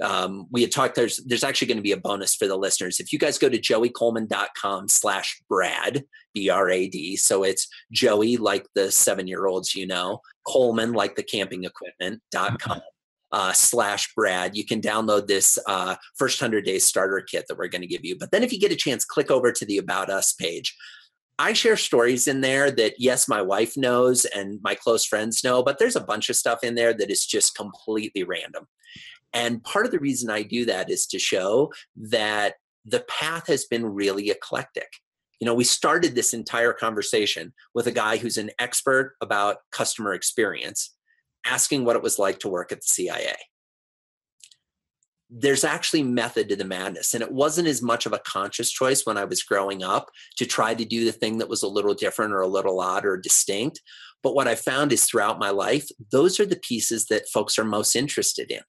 [0.01, 2.99] um, we had talked, there's there's actually going to be a bonus for the listeners.
[2.99, 6.03] If you guys go to joeycoleman.com slash Brad,
[6.33, 7.15] B R A D.
[7.17, 12.81] So it's Joey, like the seven year olds, you know, Coleman, like the camping equipment.com
[13.31, 14.55] uh, slash Brad.
[14.55, 18.05] You can download this uh, first 100 days starter kit that we're going to give
[18.05, 18.17] you.
[18.17, 20.75] But then if you get a chance, click over to the About Us page.
[21.39, 25.63] I share stories in there that, yes, my wife knows and my close friends know,
[25.63, 28.67] but there's a bunch of stuff in there that is just completely random.
[29.33, 32.55] And part of the reason I do that is to show that
[32.85, 34.89] the path has been really eclectic.
[35.39, 40.13] You know, we started this entire conversation with a guy who's an expert about customer
[40.13, 40.93] experience
[41.45, 43.35] asking what it was like to work at the CIA.
[45.29, 47.13] There's actually method to the madness.
[47.13, 50.45] And it wasn't as much of a conscious choice when I was growing up to
[50.45, 53.15] try to do the thing that was a little different or a little odd or
[53.15, 53.81] distinct.
[54.23, 57.63] But what I found is throughout my life, those are the pieces that folks are
[57.63, 58.61] most interested in.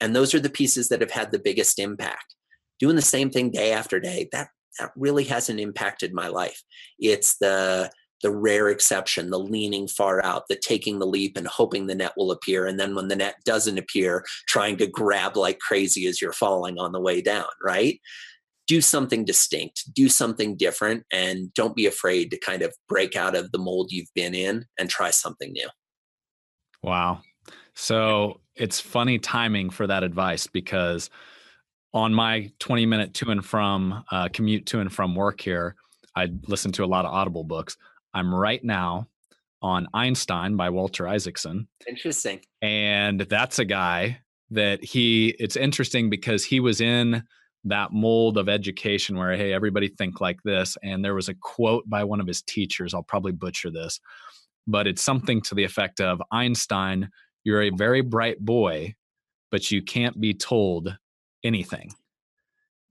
[0.00, 2.34] And those are the pieces that have had the biggest impact.
[2.80, 4.48] Doing the same thing day after day, that
[4.78, 6.62] that really hasn't impacted my life.
[6.98, 7.90] It's the
[8.22, 12.12] the rare exception, the leaning far out, the taking the leap and hoping the net
[12.16, 12.66] will appear.
[12.66, 16.78] And then when the net doesn't appear, trying to grab like crazy as you're falling
[16.78, 18.00] on the way down, right?
[18.66, 23.34] Do something distinct, do something different, and don't be afraid to kind of break out
[23.34, 25.68] of the mold you've been in and try something new.
[26.82, 27.20] Wow.
[27.74, 31.10] So it's funny timing for that advice because
[31.92, 35.74] on my 20 minute to and from uh, commute to and from work here,
[36.14, 37.76] I listen to a lot of Audible books.
[38.14, 39.08] I'm right now
[39.62, 41.68] on Einstein by Walter Isaacson.
[41.86, 42.40] Interesting.
[42.62, 44.20] And that's a guy
[44.50, 47.22] that he, it's interesting because he was in
[47.64, 50.76] that mold of education where, hey, everybody think like this.
[50.82, 52.94] And there was a quote by one of his teachers.
[52.94, 54.00] I'll probably butcher this,
[54.66, 57.10] but it's something to the effect of Einstein,
[57.44, 58.94] you're a very bright boy,
[59.50, 60.96] but you can't be told
[61.44, 61.92] anything.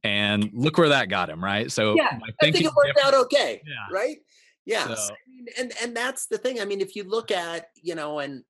[0.03, 1.69] And look where that got him, right?
[1.71, 3.15] So yeah, I think it worked different.
[3.15, 3.93] out okay, yeah.
[3.93, 4.17] right?
[4.69, 5.07] Yes.
[5.07, 5.13] So.
[5.13, 6.61] I mean, and and that's the thing.
[6.61, 8.43] I mean, if you look at, you know, and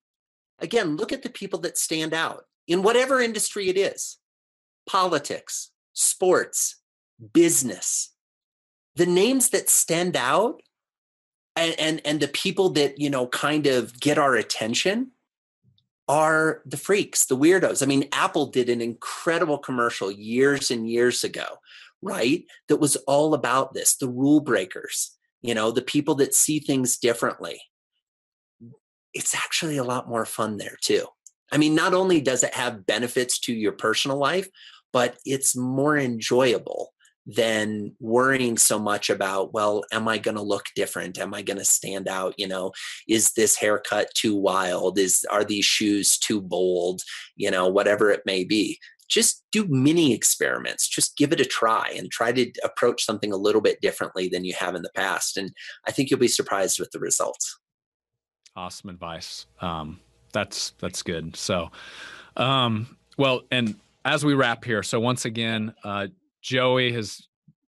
[0.59, 4.17] again, look at the people that stand out in whatever industry it is.
[4.85, 6.81] Politics, sports,
[7.33, 8.13] business.
[8.95, 10.61] The names that stand out
[11.55, 15.11] and and and the people that, you know, kind of get our attention
[16.09, 17.81] are the freaks, the weirdos.
[17.81, 21.45] I mean, Apple did an incredible commercial years and years ago,
[22.01, 22.43] right?
[22.67, 26.97] That was all about this, the rule breakers you know the people that see things
[26.97, 27.61] differently
[29.13, 31.05] it's actually a lot more fun there too.
[31.51, 34.47] I mean not only does it have benefits to your personal life
[34.93, 36.93] but it's more enjoyable
[37.25, 41.17] than worrying so much about well am i going to look different?
[41.19, 42.35] Am i going to stand out?
[42.37, 42.71] You know
[43.07, 44.99] is this haircut too wild?
[44.99, 47.01] Is are these shoes too bold?
[47.35, 48.79] You know whatever it may be
[49.09, 53.37] just do mini experiments just give it a try and try to approach something a
[53.37, 55.51] little bit differently than you have in the past and
[55.87, 57.59] i think you'll be surprised with the results
[58.55, 59.99] awesome advice um,
[60.31, 61.69] that's that's good so
[62.37, 63.75] um, well and
[64.05, 66.07] as we wrap here so once again uh,
[66.41, 67.27] joey has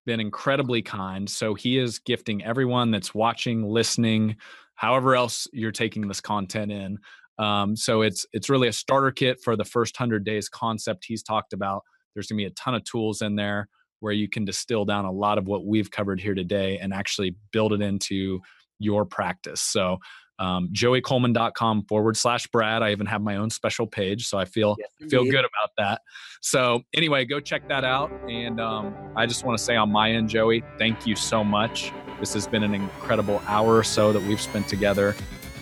[0.05, 1.29] been incredibly kind.
[1.29, 4.37] So he is gifting everyone that's watching, listening,
[4.75, 6.99] however else you're taking this content in.
[7.39, 11.23] Um, so it's it's really a starter kit for the first hundred days concept he's
[11.23, 11.83] talked about.
[12.15, 13.69] There's gonna be a ton of tools in there
[14.01, 17.35] where you can distill down a lot of what we've covered here today and actually
[17.53, 18.41] build it into
[18.79, 19.63] your practice.
[19.63, 19.99] So
[20.39, 22.83] um, joeycoleman.com forward slash Brad.
[22.83, 26.03] I even have my own special page, so I feel yes, feel good about that.
[26.43, 28.11] So anyway, go check that out.
[28.29, 31.93] And um, I just want to say on my end, Joey, thank you so much.
[32.19, 35.15] This has been an incredible hour or so that we've spent together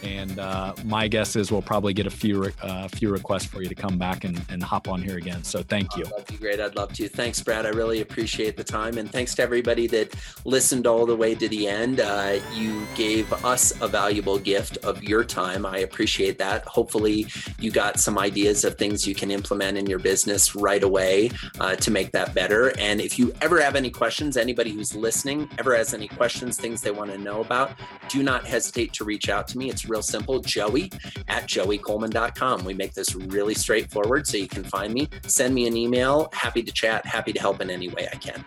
[0.02, 3.68] and uh, my guess is we'll probably get a few uh, few requests for you
[3.68, 5.44] to come back and, and hop on here again.
[5.44, 6.04] So thank you.
[6.06, 6.60] Oh, that'd be great.
[6.60, 7.08] I'd love to.
[7.08, 7.66] Thanks, Brad.
[7.66, 10.14] I really appreciate the time, and thanks to everybody that
[10.44, 12.00] listened all the way to the end.
[12.00, 15.64] Uh, you gave us a valuable gift of your time.
[15.64, 16.64] I appreciate that.
[16.66, 17.26] Hopefully,
[17.58, 21.30] you got some ideas of things you can implement in your business right away
[21.60, 22.76] uh, to make that better.
[22.78, 26.80] And if you ever have any questions, anybody who's listening ever has any questions, things
[26.80, 27.72] they want to know about,
[28.08, 29.70] do not hesitate to reach out to me.
[29.70, 30.90] It's real simple, joey
[31.28, 32.64] at joeycoleman.com.
[32.64, 35.08] We make this really straightforward so you can find me.
[35.26, 36.28] Send me an email.
[36.32, 37.04] Happy to chat.
[37.06, 38.44] Happy to help in any way I can.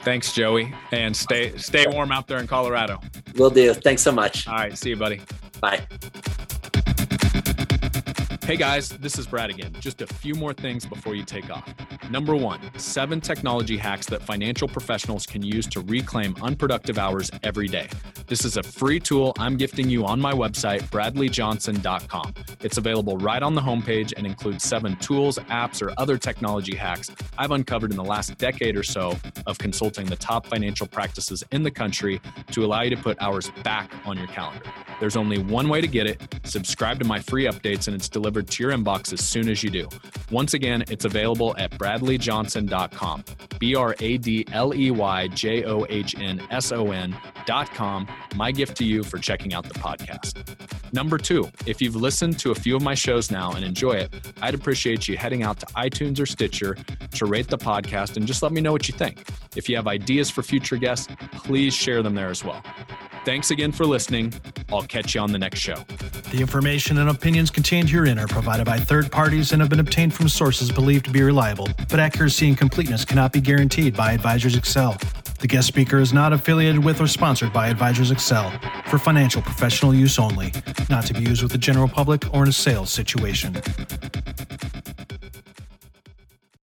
[0.00, 0.74] Thanks, Joey.
[0.90, 3.00] And stay stay warm out there in Colorado.
[3.36, 3.72] Will do.
[3.72, 4.46] Thanks so much.
[4.46, 4.76] All right.
[4.76, 5.20] See you, buddy.
[5.60, 5.86] Bye.
[8.44, 9.72] Hey guys, this is Brad again.
[9.78, 11.72] Just a few more things before you take off.
[12.10, 17.68] Number one, seven technology hacks that financial professionals can use to reclaim unproductive hours every
[17.68, 17.88] day.
[18.26, 22.34] This is a free tool I'm gifting you on my website, bradleyjohnson.com.
[22.60, 27.12] It's available right on the homepage and includes seven tools, apps, or other technology hacks
[27.38, 29.16] I've uncovered in the last decade or so
[29.46, 32.20] of consulting the top financial practices in the country
[32.50, 34.64] to allow you to put hours back on your calendar.
[34.98, 36.22] There's only one way to get it.
[36.44, 39.68] Subscribe to my free updates, and it's delivered to your inbox as soon as you
[39.68, 39.86] do.
[40.30, 43.24] Once again, it's available at bradleyjohnson.com.
[43.58, 48.08] B R A D L E Y J O H N S O N.com.
[48.34, 50.56] My gift to you for checking out the podcast.
[50.94, 54.14] Number two, if you've listened to a few of my shows now and enjoy it,
[54.40, 56.76] I'd appreciate you heading out to iTunes or Stitcher
[57.12, 59.26] to rate the podcast and just let me know what you think.
[59.56, 62.62] If you have ideas for future guests, please share them there as well.
[63.24, 64.32] Thanks again for listening.
[64.72, 65.76] I'll catch you on the next show.
[66.32, 70.12] The information and opinions contained herein are provided by third parties and have been obtained
[70.12, 74.56] from sources believed to be reliable, but accuracy and completeness cannot be guaranteed by Advisors
[74.56, 74.96] Excel.
[75.38, 78.50] The guest speaker is not affiliated with or sponsored by Advisors Excel
[78.86, 80.52] for financial professional use only,
[80.90, 83.54] not to be used with the general public or in a sales situation.